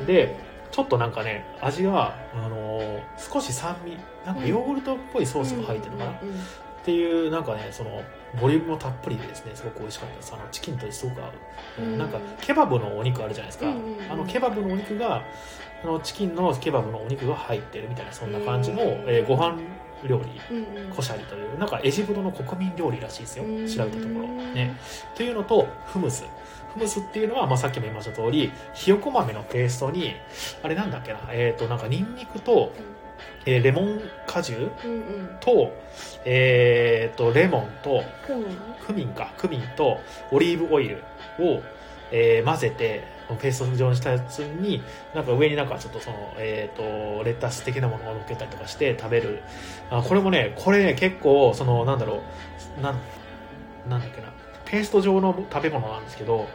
[0.05, 0.38] で
[0.74, 3.95] ちょっとなんかね味はあのー、少し酸味
[4.26, 6.15] なんかヨーグルトっぽいソースが入ってるのかな、っ
[6.84, 8.01] ていうなんかねその
[8.41, 10.15] ボリュームもたっぷりでですねすごく美味しかった。
[10.15, 11.32] ですあのチキンとすごく合う、
[11.80, 15.24] うん、なんかケバブのお肉あるじゃないですか、うんうんうん、あのケバブのお肉が
[15.84, 19.59] あのチキンのケバブのお肉が入ってるみたいなそんな感じの、えー、ご飯
[20.07, 23.45] 料理、うんうん、コシャリというなんかエジプトの国民料理らしいですよ。
[23.45, 24.28] 調べたところ。
[24.53, 24.76] ね。
[25.15, 26.24] というのとフムス。
[26.24, 26.30] フ
[26.76, 30.13] ムスっていうのは、まあ、さっきも言いました通りひよこ豆のペーストに
[30.61, 32.71] あれなんだっけなえっ、ー、となんかニンニクと、
[33.45, 35.69] えー、レモン果汁と、うんうん、
[36.26, 38.57] えっ、ー、と、レモンと、クミン。
[38.86, 39.99] クミンか、クミンと
[40.32, 41.03] オリーブオイル
[41.39, 41.61] を、
[42.11, 43.03] えー、混ぜて、
[43.39, 44.82] ペースト状にしたやつに、
[45.13, 49.41] なんか上になんかちょっとその、えっ、ー、と、レタス的なものを乗っけたりとかして食べる。
[49.89, 52.21] あこれもね、これね、結構、その、なんだろ
[52.78, 52.99] う、なん、
[53.89, 54.30] なんだっけな、
[54.65, 56.47] ペースト状の食べ物なんですけど、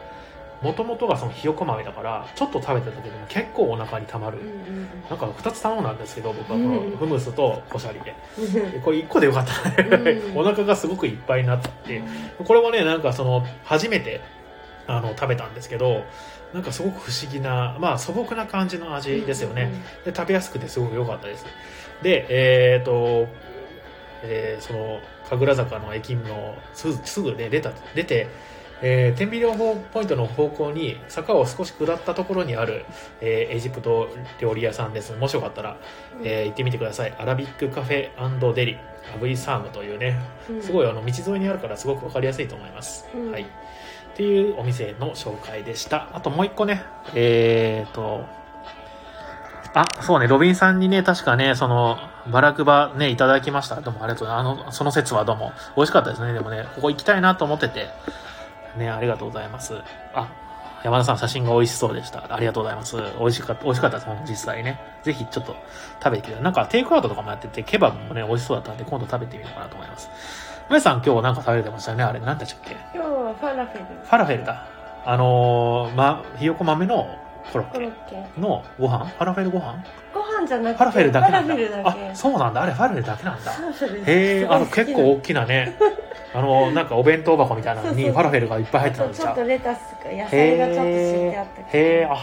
[0.61, 8.15] もともとがそのひよこ豆だからちょっと食べただけでも結構お腹にたまる、うんうん、なんか2つ頼んだんですけど僕はこのフムスとコシャリで、
[8.75, 9.83] うん、これ1個でよかった。
[9.97, 12.01] ね お腹がすごくいっぱいになって、
[12.45, 14.21] これもねなんかその初めて
[14.87, 16.03] あの食べたんですけど
[16.53, 19.71] なんかすごく不思議なまあ素朴な感じの味ですよね、
[20.03, 21.45] で食べやすくてすごく良かったです。
[22.01, 23.27] でえっ、ー、と
[24.21, 24.99] えー、その
[25.29, 28.27] 神楽坂の駅のすぐね出た出て
[28.81, 32.85] えー、天秤両ポイントの方向に坂を少し下ったところにある、
[33.21, 34.09] えー、エジプト
[34.39, 35.13] 料理屋さんです。
[35.13, 35.77] もしよかったら、
[36.23, 37.13] えー、行ってみてください。
[37.17, 38.77] アラビックカフェデリ
[39.13, 40.19] アブイサームというね、
[40.61, 43.43] すごいあの道沿いにあるからすごく分かりやすいと思います、うん、はい。
[43.43, 43.45] っ
[44.15, 46.09] ていうお店の紹介でした。
[46.13, 46.83] あともう一個ね
[47.15, 48.25] えーと
[49.73, 51.97] あ、そうね、ロビンさんにね、確かね、その、
[52.31, 53.81] バラクバね、いただきました。
[53.81, 55.51] どうもありがとうあの、その説はどうも。
[55.75, 56.33] 美味しかったですね。
[56.33, 57.87] でもね、ここ行きたいなと思ってて、
[58.77, 59.75] ね、ありがとうございます。
[60.13, 60.29] あ、
[60.83, 62.23] 山田さん写真が美味しそうでした。
[62.33, 62.95] ありがとうございます。
[63.19, 64.79] 美味しかった、美味しかったです、実際ね。
[65.03, 65.55] ぜひちょっと
[66.03, 66.43] 食べてみて。
[66.43, 70.09] なんかテイクアウトとかもやってて、ケバブもね、美味しそうだったんで、今度食べてみようかなと思います。
[70.69, 72.77] 皆さん今日なんか食べてましたよねあれ、何でしたっけ？
[72.93, 73.85] 今日はファラフェル。
[73.85, 74.67] ファラフェルだ。
[75.05, 77.07] あのー、ま、ひよこ豆の
[77.51, 77.89] コロッケ
[78.39, 79.05] のご飯？
[79.05, 79.83] ファラフェルご飯？
[80.13, 83.51] ご飯じゃなくてファラフェルだけなんだあそうなんだあれファラフェルだけなんだ
[84.05, 85.75] へえあの結構大きなね
[86.33, 92.15] あのなんかお弁当箱みたいなのにファラフェルがいっぱい入ってたんですよちょっとレタスとか野菜がちょっと敷いてあったへえあ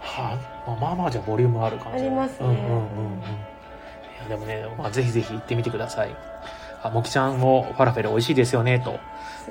[0.00, 2.80] はあまあまあじゃボリュームある感じありますねうんうんうんうんい
[4.22, 6.16] やでもね、まあ、ぜひぜひ行ってみてください
[6.82, 8.98] あもきちゃんもファラフェル美味しいですよねと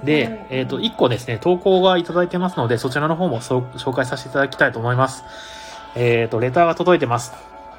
[0.03, 5.23] で、えっ、ー、と、1個ですね、投稿がいただいてますので、そちらの方も紹介させていただきたいと思います。
[5.95, 7.33] えっ、ー、と、レターが届いてます。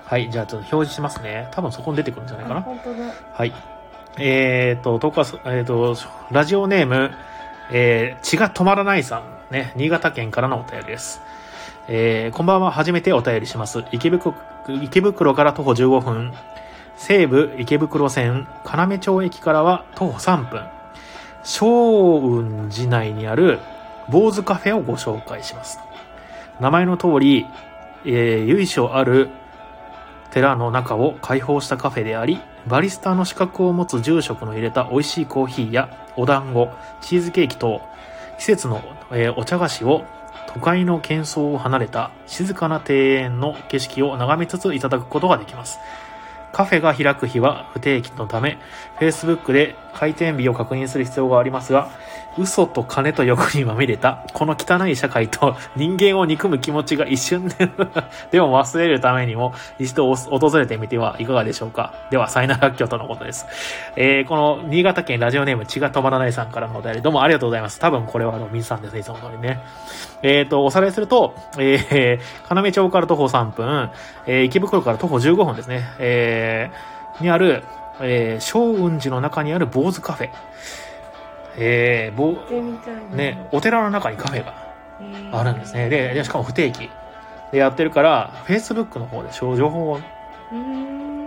[0.05, 1.49] はい、じゃあちょっと表示しますね。
[1.53, 2.63] 多分そこに出てくるんじゃないかな。
[2.63, 3.13] 本当だ。
[3.33, 3.53] はい。
[4.19, 5.97] えっ、ー、と、投稿、えっ、と、
[6.31, 7.11] ラジオネーム、
[7.71, 11.21] えー、血が止まらないさん、ね、新潟県からのお便りです。
[11.89, 13.85] えー、こんばんは、初めてお便りします。
[13.93, 14.35] 池袋、
[14.83, 16.33] 池袋から徒歩15分、
[16.97, 20.63] 西武池袋線要町駅からは徒歩3分。
[21.45, 23.61] 小雲寺内にある
[24.11, 25.79] 坊主カフェをご紹介します。
[26.61, 27.47] 名前の通り、
[28.05, 29.31] えー、由緒ある
[30.31, 37.81] 寺の中を開放したカフェであり、バリスタの資格を持つ住職の入れた美味しいコーヒーやお団子、チーズケーキ等、
[38.39, 38.83] 季節の、
[39.13, 40.05] え、お茶菓子を
[40.53, 45.79] 都会の喧騒を離れた静かな庭園の景色を眺めつついただくことができます。
[46.53, 48.59] カフェが開く日は不定期のため、
[48.99, 51.91] Facebook で開店日を確認する必要がありますが、
[52.39, 57.69] 嘘と金と欲にまみれた、この汚い社会と人間を憎む気持ちが一瞬で
[58.31, 61.93] でも忘れるためにも、一度訪れてみてはいかがでしょうか。
[62.11, 63.47] では、サイナラッキョとのことです。
[63.97, 67.81] えー、この、新潟県ラジオネーム血が止まらないさんからのお便り、どうもありがとうございます。
[67.81, 69.61] 多分これはあの、水さんですね、いつも通りね。
[70.23, 73.91] えっ、ー、と、おさらいすると、 えー、要町から徒歩3分、
[74.27, 75.89] えー、池袋から徒歩15分ですね。
[75.99, 77.65] えー、にある、
[78.01, 80.31] えー、小雲寺の中にある坊主カフェ。
[81.61, 82.37] えー、ぼ
[83.17, 84.55] ね、お寺の中にカフェが
[85.33, 85.89] あるんですね。
[85.89, 86.89] で、しかも不定期
[87.51, 90.01] でやってるから、Facebook の方で情報を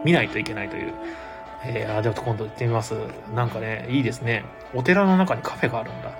[0.05, 0.93] 見ないといけないという。
[1.63, 2.95] えー、あ、でも今度行ってみます。
[3.35, 4.45] なんかね、いいですね。
[4.73, 6.11] お寺の中にカフェがあるんだ。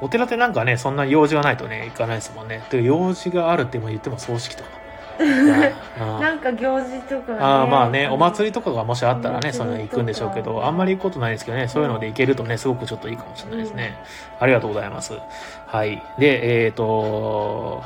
[0.00, 2.62] お寺ってなんかね、そんな用事がないとね、行かないですもんね。
[2.70, 4.70] で、用事があるって言っても葬式とか。
[5.18, 13.96] なんか行事とか、ね、あまあねお祭りとかがもしあったらねその行くんでしょうけどあんまり行くことないですけどねそういうので行けるとねすごくちょっといいかもしれないですね、
[14.38, 15.14] うん、ありがとうございます。
[15.66, 16.02] はい。
[16.18, 17.82] でえっ、ー、と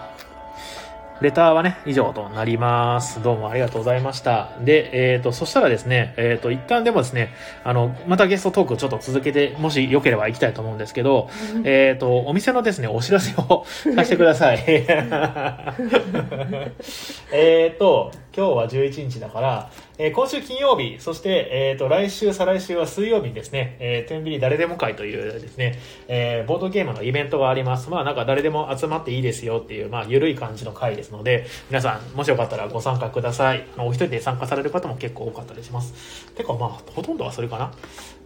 [1.20, 3.22] レターはね、以上となります。
[3.22, 4.52] どうもありがとうございました。
[4.64, 11.28] で、えっ、ー、と、そしたらですね、えっ、ー、と、一旦でもですね、あの、またゲストトークをちょっと続けて、もしよければ行きたいと思うんですけど、
[11.64, 14.64] えっと、お店のですね、お知らせを させてください。
[17.32, 19.68] えっと、今日は11日だから、
[20.02, 25.78] え、今週金曜日、そして、え、ー、と、来週、再来週は水曜日にですね、えー、天秤誰でも会というですね、
[26.08, 27.90] えー、ボードゲームのイベントがあります。
[27.90, 33.66] まあ、なんか誰でも集まっていいですよっていう、まあ、ゆるい感じの会ですので、皆さん、もしよかったらご参加ください。
[33.76, 35.92] お一人で参加される方も結構多かったりします。
[36.34, 37.70] てか、まあ、ほとんどはそれかな。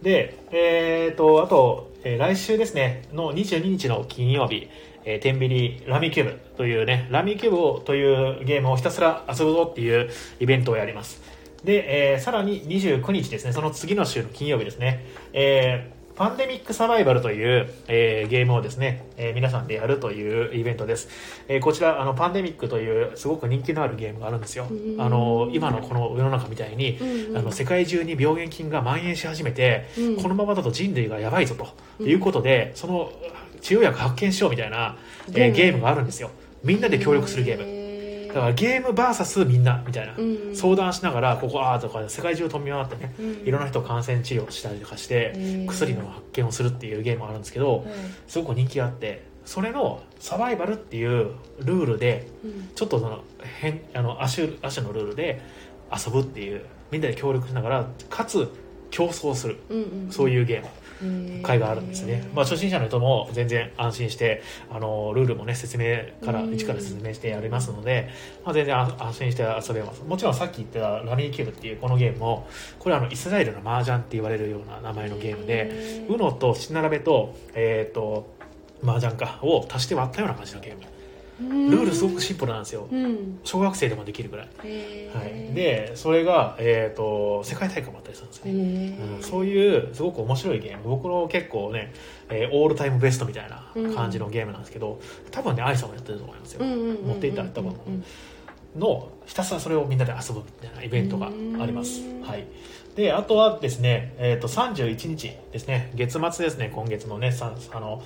[0.01, 4.69] で、えっ、と、あと、え来週ですね、の22日の金曜日、
[5.03, 10.09] えー、テンビリラミキューブというね、ラミキューブというゲームをひたすら遊ぶぞっていう
[10.39, 11.24] イベントをやります。
[11.65, 21.09] で、えー、さらに29日ですね、その次の週の金曜日ですね、えー、パンデミックサバイバルという、えー、ゲームをですね、えー、皆さんでやるというイベントです。
[21.47, 24.67] えー、こちら、あの、パンデミックというすごく人気のあるゲームがあるんですよ。
[24.99, 26.97] あの、今のこの世の中みたいに、
[27.35, 29.89] あの、世界中に病原菌が蔓延し始めて、
[30.21, 31.55] このままだと人類がやばいぞ
[31.97, 33.11] ということで、その
[33.61, 34.97] 治療薬発見しようみたいな、
[35.29, 36.29] えー、ゲームがあるんですよ。
[36.63, 37.84] みんなで協力するゲーム
[38.35, 47.85] だからゲーム VS みんなみたいな、うん、相談しながらここああとか世界中飛び回ってね、うん、いろんな人感染治療したりとかして薬の発見をするっていうゲームがあるんですけど、
[48.27, 52.27] すごく人気があってそれのサバイバルっていうルールで、
[52.75, 53.23] ちょっとその
[53.61, 55.41] 変あの亜種亜種のルールで
[55.89, 58.49] 遊ぶっていうみんなで協力しながらかつ
[58.91, 60.67] 競争する、うんうん、そういうゲーム
[61.43, 64.41] 会があるんですね、まあ、初心者の人も全然安心して
[64.71, 68.09] あのルールもね説明から一から説明してやりますので、
[68.43, 70.03] まあ、全然安心して遊べます。
[70.03, 72.47] もちろんさっき言ったラミーキューブっていうこのゲームも
[72.79, 78.27] これはあのイスラエルの麻雀って言われるような名前のゲームで UNO と七並べと,、えーと、
[78.81, 80.94] と麻雀かを足して割ったような感じのゲーム
[81.39, 88.51] ルールすごくシンプルなんですよ、うん、小学生でもできるぐらい、はい、でそれが、えーと、世界大会もあったりするんですね、
[89.17, 90.83] うん、そういうすごく面白いゲーム。
[90.89, 91.93] 僕の結構ね、
[92.29, 97.75] えー、オールタイムベストみたいな感じのゲームなんですけど、多分ね愛さんもやってると思いますよ、持っていったら多分、
[98.77, 101.29] のひたすらそれをみんなで遊ぶみたいなイベントがあ
[101.65, 102.47] ります、はい。
[102.95, 105.91] であとはですね、えーと、と31日ですね。
[105.95, 107.33] 月末ですね今月のね
[107.73, 108.01] あの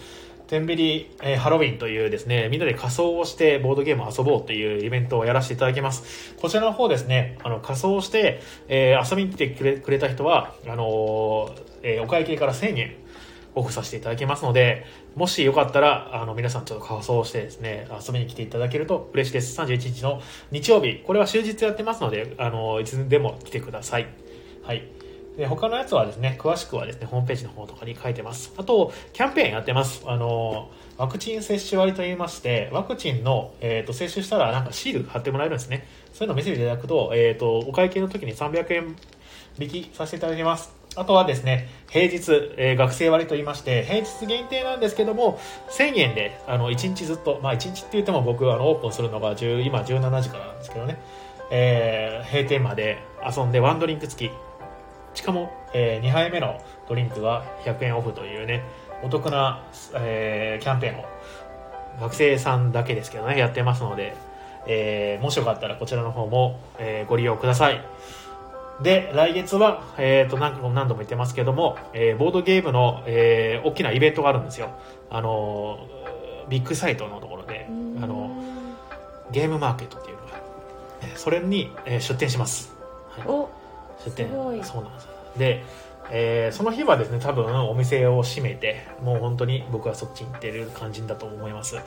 [0.50, 6.34] テンビリ、えー、ハロウィンというですね、みんなで仮装をしてボードゲームを遊ぼうというイベントをやらせていただきます。
[6.42, 12.96] こちらの方ですね、あの、仮装して、えー、遊びに来てくれくれた人は、あのー、えー、お会計から1000円
[13.54, 19.62] オフさせていただきますので、もしよかったら、あの、皆さんちょっと仮装してですね、遊びに来ていただけると嬉しいです。
[19.62, 20.20] 31日の
[20.50, 24.08] 日曜日、これは終日やってますので、あの、いつでも来てください。
[24.64, 24.99] はい。
[25.40, 28.54] で他のやつはですね詳しくはですねホームページの方とかに書いてます。
[28.58, 30.04] あとキャンペーンやってます。
[30.06, 35.88] あのワクチン接種割といいましてワクチンの、えーと、接種したらなんかシール貼ってもらえるんですね。
[36.12, 38.96] そういうのを見せていただくと,、えーと、お会計の時に300円
[39.58, 40.74] 引きさせていただきます。
[40.98, 42.18] あとはですね、平日、
[42.58, 51.00] えー、学生割と言いまして、平日限定なんですけども、1000円で、あの、1日ずっと、まあ1日って言っても僕、あの、オープンするのが10、今17時からなんですけどね、
[51.52, 54.32] えー、閉店まで遊んでワンドリンク付き、
[55.20, 58.64] しかも、えー、2杯目のドリンクは100円オフというね、
[59.04, 59.66] お得な、
[59.96, 61.06] えー、キャンペーンを
[62.00, 64.16] 学生さんだけですけどね、やってますので、
[64.66, 67.84] えー、もしよかったらこちらの方も、えー、ご利用ください。
[68.82, 74.70] で、来月は、えっ、ー、と、何度も何度も言ってますけども、えー、ボードゲームの、えー、大きなイベントがあるんですよ。
[75.10, 75.80] あの、
[76.48, 77.68] ビッグサイトのところで、
[78.02, 78.42] あの、
[79.34, 82.74] ゲームマーケットっていうのが、それに、えー、出店します。
[83.10, 83.59] はい、
[84.64, 85.64] そうなんですで
[86.12, 91.78] えーその日はですね多分お店を閉めてもう本当に僕はそっちに行ってる感じだと思います。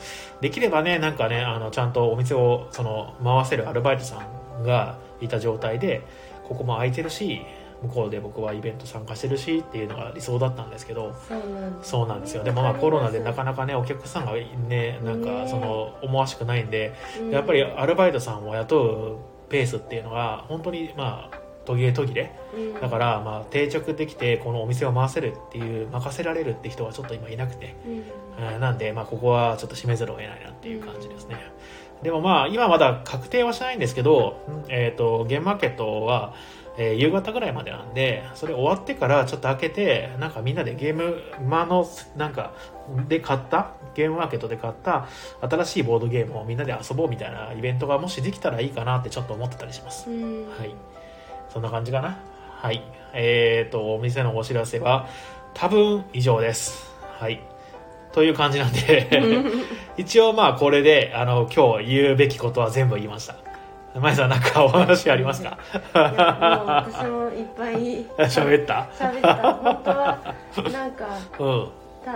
[0.41, 4.23] できればねなんかねあのちゃんとお店をその回せるアルバイトさ
[4.61, 6.03] んがいた状態で
[6.45, 7.43] ここも空いてるし
[7.83, 11.17] 向こうで僕はイベント参加してるしっていうのが理想だったんですけど
[11.83, 12.45] そうなんですよ。
[12.45, 19.17] でもまあコロナでなかななかねお客さんがねなんかねその思わしくないんでかやっぱりアルバイトさんを雇う
[19.51, 22.33] ペースっていうのが本当にまあ途切れ途切れ。
[22.81, 27.75] だからまあ定着できてこのお店を回せるっていう任せられるって人はちょっと今いなくて。
[27.87, 27.93] うん。
[27.93, 31.37] うんなんでまあここはちょっと閉めざるを得ないなっていう感じですね。
[32.03, 34.37] でもまあ今まだ確定はしないんですけど、
[34.69, 36.35] えっ、とゲームマーケットは、
[36.77, 41.87] えー夕方ぐらいまでなんでそれ終わってからちょっと開けてなんかみんなでゲームマの
[42.17, 42.55] なんか
[43.09, 45.07] で買ったゲームマーケットで買った
[45.43, 50.11] 新しいボードゲームをみんなで遊ぼうみたいなイベントがもしできたらいいかなってちょっと思ってたりします。
[50.11, 50.49] うん。
[50.49, 50.75] はい。
[51.53, 52.19] そんな感じかな？
[52.61, 52.83] はい。
[53.15, 55.07] えっ、と、お店のお知らせは、
[55.55, 56.91] 多分以上です。
[57.19, 57.41] はい。
[58.13, 59.09] という感じなんで、
[59.97, 63.35] 一応まあこれで、あの、今日言うべきことは全部言いました。
[64.01, 65.59] まやさんなんかお話ありますか？
[65.95, 66.09] いや
[66.57, 68.87] もう私もいっぱい 喋った？
[68.99, 70.19] 喋った本当は
[70.73, 71.07] なんか
[71.39, 71.69] うん。
[72.03, 72.13] た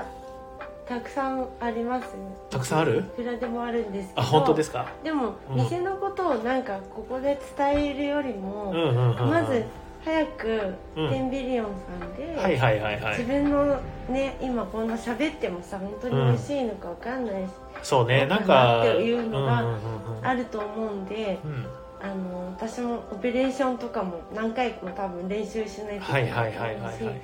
[0.88, 2.10] たくさんありますよ
[2.48, 2.98] たくさんある？
[2.98, 4.86] いくらでもあるんですけどあ、本当ですか？
[5.02, 9.30] でも、うん店のことをなんかここで伝えるよりも、うんうんうんうん。
[9.30, 9.64] まず
[10.04, 13.24] 早くうんテンビリオンさんで、はいはいはいはい自。
[13.24, 17.50] 分のね今こんな喋ってもさ本当に美味しいのかわかんないし、
[17.82, 21.66] そうね、なんなか、っていうのがうんうんうんうんあると思うんでうん。
[21.98, 27.20] あの私もオペレーションとかも何回も多分練習しないといけはいないはいはいはいはい。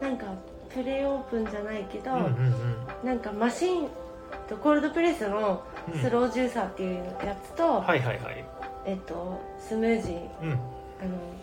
[0.00, 0.26] なんか
[0.68, 2.85] プレイオープンじゃないけど、うんうんうん。
[3.04, 3.88] なんかマシン
[4.48, 6.00] とコールドプレスのうん。
[6.00, 8.44] スロージューサーっていうやつと、はいはいはい。
[8.84, 10.52] えっとスムージーうん。
[10.52, 10.58] あの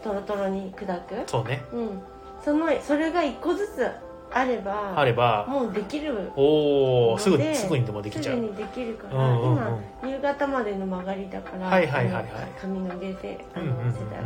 [0.03, 1.15] トロトロに砕く。
[1.27, 1.61] そうね。
[1.71, 2.01] うん。
[2.43, 3.89] そのそれが1個ずつ
[4.35, 8.35] あればあれば、もうできるおおすぐすぐにでもできちゃう。
[8.35, 9.57] すぐにできるから、うんうんうん。
[10.01, 12.23] 今夕方までの曲がりだから、はいはいはいはい。
[12.23, 12.29] あの
[12.59, 14.23] 紙の入れてあのうんうんたら。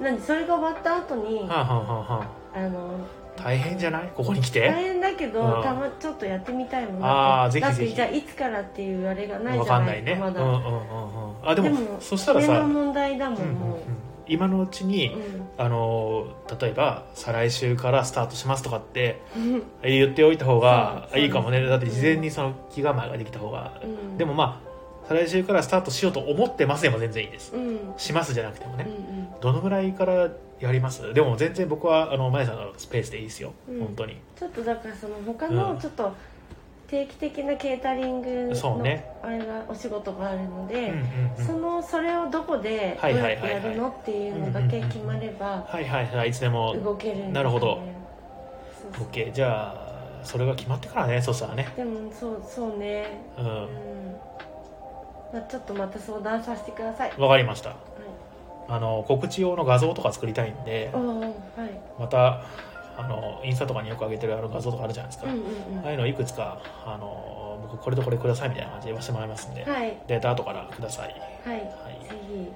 [0.00, 2.60] なんでそれが終わった後に、はあ、はあはあはあ。
[2.68, 4.10] のあ、大変じゃない？
[4.14, 5.62] ここに来大て変だけど、うん。
[5.62, 10.14] たまちょっとやってみたいもんあーぜひだってぜひじゃあいつからっていうあれがないわじゃなかんないいね。
[10.14, 11.48] まだ、うんうんうんうん。
[11.48, 13.80] あでもでもそしたらさ、問題だもん、うんうんうん。
[14.26, 15.48] 今のうちに、うん。
[15.58, 16.28] あの
[16.60, 19.62] 例えば再来週からスタートしますとかってうん。
[19.82, 21.64] 言っておいた方がそういいかもね。
[21.66, 24.16] だって事前にその気構えができた方が、うん。
[24.16, 24.74] でもまあ
[25.08, 27.54] 再来週からスタートしようと思ってますでも全然いいです。
[27.54, 27.68] うん。
[27.68, 29.40] うんしますじゃなくてもね、うん。
[29.40, 30.30] どのぐらいから
[30.64, 31.12] やります。
[31.14, 33.78] でも全然僕はあのまやさんのスペースでいいですよ、うん。
[33.80, 34.16] 本当に。
[34.38, 35.56] ちょっとだからその他うん。
[35.56, 36.12] のちょっと
[36.86, 38.82] 定期的なケータリングの
[39.22, 40.92] あれがお仕事があるので、
[41.44, 46.32] そのそれをどこでどはいうやってやるのっていうのだけ決まればはいはいはいい。
[46.32, 46.76] つでも。
[46.76, 47.80] 動けるんですよねなるほど。
[48.92, 51.72] OK じゃあそれが決まってからねそしたらね。
[51.76, 53.20] でもそうそうね。
[53.38, 53.44] うん。
[53.44, 53.68] うん。
[55.32, 57.12] まあ、ちょっとまた相談させてください。
[57.18, 57.70] わかりました。
[57.70, 57.78] はい
[58.68, 61.32] あの告知用の画像とか作りたいんでは
[61.64, 61.70] い。
[61.98, 62.42] また
[62.96, 65.84] あのインスタとかによく上げてるあの画像とかあるじゃないですか、うんうんうん。
[65.84, 69.96] ああいうのいくつかあの僕これとこれくださいみたいな感じで言わせてもらいますんで、はい。
[70.06, 71.08] データ後からください。
[71.44, 71.62] はい、はい。
[71.64, 72.50] ぜ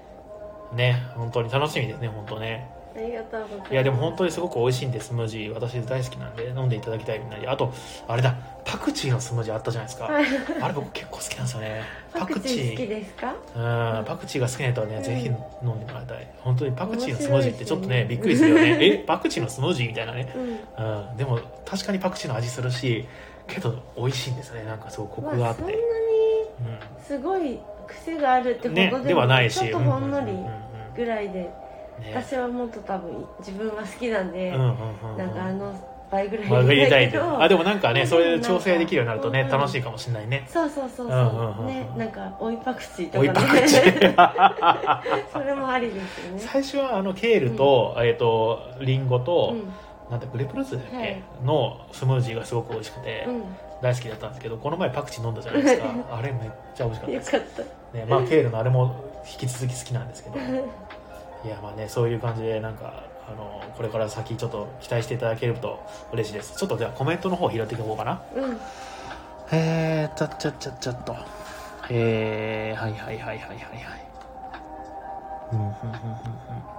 [0.74, 2.70] ね本当に楽しみですね本当ね。
[2.70, 3.72] ひありがとうございます。
[3.72, 5.54] いやでも本当にすごく美味しいんでスムージー。
[5.54, 7.72] 私大好きなんで飲んでいただきたいみんなにあと
[8.06, 8.34] あれだ。
[8.64, 10.04] パクチーのスムージーあったじゃないですか。
[10.04, 10.26] はい。
[10.60, 11.82] あれ僕結構好きなんですよね。
[12.12, 13.34] パクチー好きですか？
[13.54, 14.04] うん。
[14.04, 15.02] パクチーが好きな人はね、うん。
[15.02, 15.34] ぜひ飲ん
[15.80, 16.28] でもらいたい。
[16.40, 18.78] 本当にパクチーのスムージーってちょっとねびっくりするよね。
[18.80, 18.98] え？
[18.98, 21.08] パクチーのスムージーみたいなね、うん。
[21.08, 23.06] うん、でも確かにパクチーの味するし
[23.46, 24.64] けど美味しいんですよね。
[24.64, 29.58] なんかすごいコクがあって、まあ、そんなにすごい癖があるってうん、ほどでも、ねではないし。
[29.58, 30.52] ちょっとほんのりうんうんうんうん。
[30.94, 31.48] ぐらいで、
[32.00, 32.12] ね。
[32.14, 35.18] 私はもっと多分自分は好きなんで、うんうんうんうん。
[35.18, 35.74] なんかあの
[36.10, 40.46] 倍ぐらいまあ、入れたいあでもなんかねうんそれで調整できるようになるとねうん楽しいかもしれないね。
[40.48, 41.66] そうそうそうそう,、うんうんうんうん。
[41.66, 43.28] ねなんか追いパクチーとかね。
[43.28, 45.02] 追いパクチー。
[45.32, 46.38] それもありですよね。
[46.38, 49.72] 最初はあのケールと,、えー、とリンゴと、うん。
[50.10, 51.22] なんだグレープフルーツだっけ、はい。
[51.44, 53.42] のスムージーがすごく美味しくて、うん。
[53.82, 55.86] 大好きだったんですけどこの前パクチー飲んだじゃないですか。
[56.18, 57.34] あれめっちゃ美味しかったです。
[57.34, 57.98] よかった。
[57.98, 58.94] ねまあ、ケールのあれも
[59.30, 60.36] 引き続き好きなんですけど
[61.44, 65.80] いやまあねそういう感じでなんかあのこれから先ちょっと期待していただけると
[66.12, 66.56] 嬉しいです。
[66.56, 68.22] ちょっとじゃあコメントの方拾っていこうかな。
[68.34, 68.58] うん。
[69.52, 71.16] えー、ちょちょちょちょっと。
[71.90, 74.08] えー、はいはいはいはいはいはい。
[75.52, 76.78] うんうんうんうんうん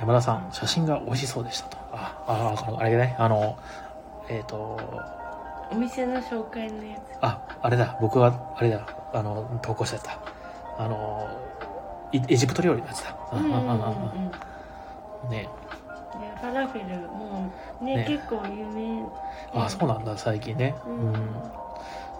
[0.00, 1.78] 山田さん写真が美味しそうでしたと。
[1.92, 3.14] ああああれね。
[3.18, 3.56] あの
[4.28, 4.78] えっ、と
[5.70, 7.96] お店の紹介のやああれだ。
[8.00, 8.86] 僕があれだ。
[9.12, 10.18] あの投稿しちゃった。
[10.76, 11.53] あのい
[12.28, 13.16] エジプト料理のやつだ。
[15.30, 15.48] ね。
[16.40, 17.50] ファラフェルも
[17.80, 18.04] うねね。
[18.08, 19.02] 結構有名。
[19.54, 20.74] あそうなんだ最近ね。
[20.86, 21.12] ううん。
[21.12, 21.16] ん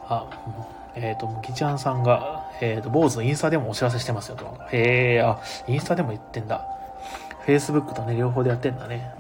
[0.09, 4.47] あうんえっ、とギチャンさんが、えー、と坊主のインスタでもお知らせしてますよと。
[4.73, 6.67] へえあインスタでも言ってんだ。
[7.41, 9.13] フェイスブックとね両方でやってんだね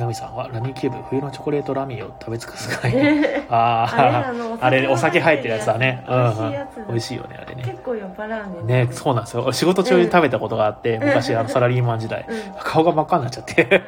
[0.00, 3.44] ナミさんはラミーキューブ冬のチョコレートラミーを食べ尽くすぐらい。
[3.48, 6.04] ああれああのあれお酒入ってるやつだね。
[6.08, 7.62] 美味しいやつうんうん、美味しいよねあれね。
[7.64, 9.52] 結構酔っ払うんでねそうなんですよ。
[9.52, 12.54] 仕事中に食べたことがあって、昔あのサラリーマン時代、うん。
[12.62, 13.82] 顔が真っ赤になっちゃって。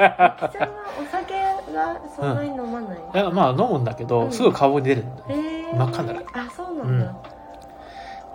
[1.01, 1.35] お酒
[1.73, 4.33] がそんなに飲まない、いやまあ飲むんだけど、うん。
[4.33, 5.77] すぐ顔に出るへー。
[5.77, 6.27] 真っ赤になる。
[6.35, 7.15] あそうなんだ、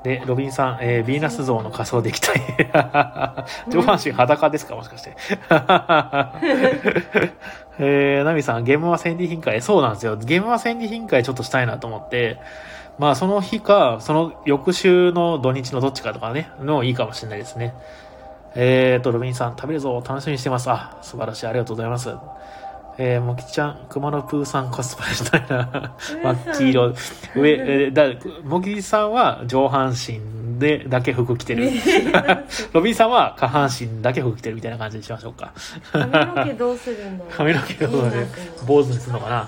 [0.03, 2.41] でロビンさん、えー、ヴィーナス像の仮装できたい
[3.69, 4.75] 上半身裸ですか？
[4.75, 5.15] もしかして
[7.79, 9.61] えー、ナミさん、ゲームは戦利品会。
[9.61, 10.15] そうなんですよ。
[10.17, 12.39] ゲームは戦利品会ちょっとしたいなと思って、
[12.97, 17.75] まあその日か、その翌週の土日のどっちかとかね、のいいかもしれないですね。
[18.55, 20.67] えーと、ロビンさん、食べるぞ、楽しみにしてます。
[20.71, 22.09] あ、素晴らしい、ありがとうございます。
[22.99, 25.95] えー、もきちゃん、熊野プーさんコスプレしたいな。
[26.23, 26.95] 真っ黄色。
[27.35, 28.07] 上、えーだ、
[28.43, 30.19] もきさんは上半身
[30.57, 31.69] でだけ服着てる。
[32.73, 35.51] ロビンさんは下半身だけ服着てるみたいな感じにしましょうか。
[35.91, 39.47] 髪の毛どうするんだろう髪の毛をねいいなって思う坊主にするのかな？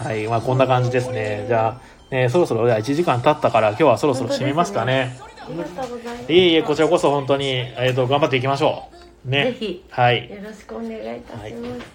[0.04, 1.44] はい、まあこんな感じですね。
[1.48, 1.76] じゃ
[2.10, 5.18] あ、ね、そろそろじゃあ1時間経ったから今日はそろそろ締めますかね。
[5.44, 7.46] ありがとうございますいえいえ、こちらこそ本当に、
[7.76, 9.03] えっ、と、頑張っていきましょう。
[9.24, 9.44] ね。
[9.44, 10.30] ぜひはい。
[10.30, 11.86] よろしくお願いいたします、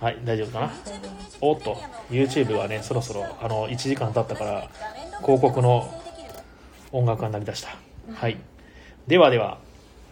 [0.00, 0.72] あはい、大丈夫かな？
[1.40, 1.76] おっと、
[2.10, 4.68] YouTube はね、そろそろ、あの、1時間経ったから、
[5.22, 5.88] 広告の
[6.92, 7.76] 音楽が鳴り出した。
[8.12, 8.36] はい。
[9.06, 9.58] ではでは、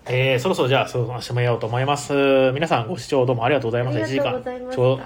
[0.06, 2.52] えー、そろそろじゃあ、そろそろ締めようと思います。
[2.52, 4.04] 皆さんご視聴どうもありがとうございました。
[4.04, 4.42] 1時間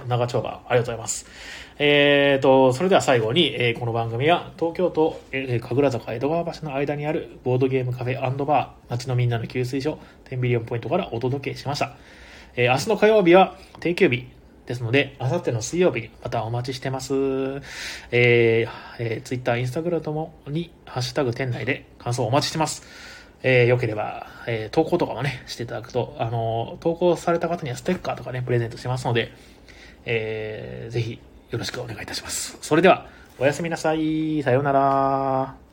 [0.08, 1.26] 長丁場、ありがとうございます。
[1.80, 11.94] えーと、それでは最後に、えーこの番組は東京都、えー神楽坂江戸川橋の間にあるボードゲームカフェバー、街のみんなの給水所、10ビリオンポイントからお届けしました。
[12.56, 14.26] えー明日の火曜日は定休日
[14.66, 17.14] ですので、あさっての水曜日にまたお待ちしてます。
[18.10, 18.68] えー
[18.98, 22.82] えー、Twitter、Instagram ともに、ハッシュタグ店内で感想をお待ちしてます。
[23.44, 29.30] えー、よければ、えー投稿とかもね、していただくと、あのー投稿された方にはステッカーとかね、プレゼントしますので、
[30.06, 31.20] えーぜひ
[31.50, 32.58] よろしくお願いいたします。
[32.60, 33.06] それでは、
[33.38, 34.42] おやすみなさい。
[34.42, 35.67] さようなら。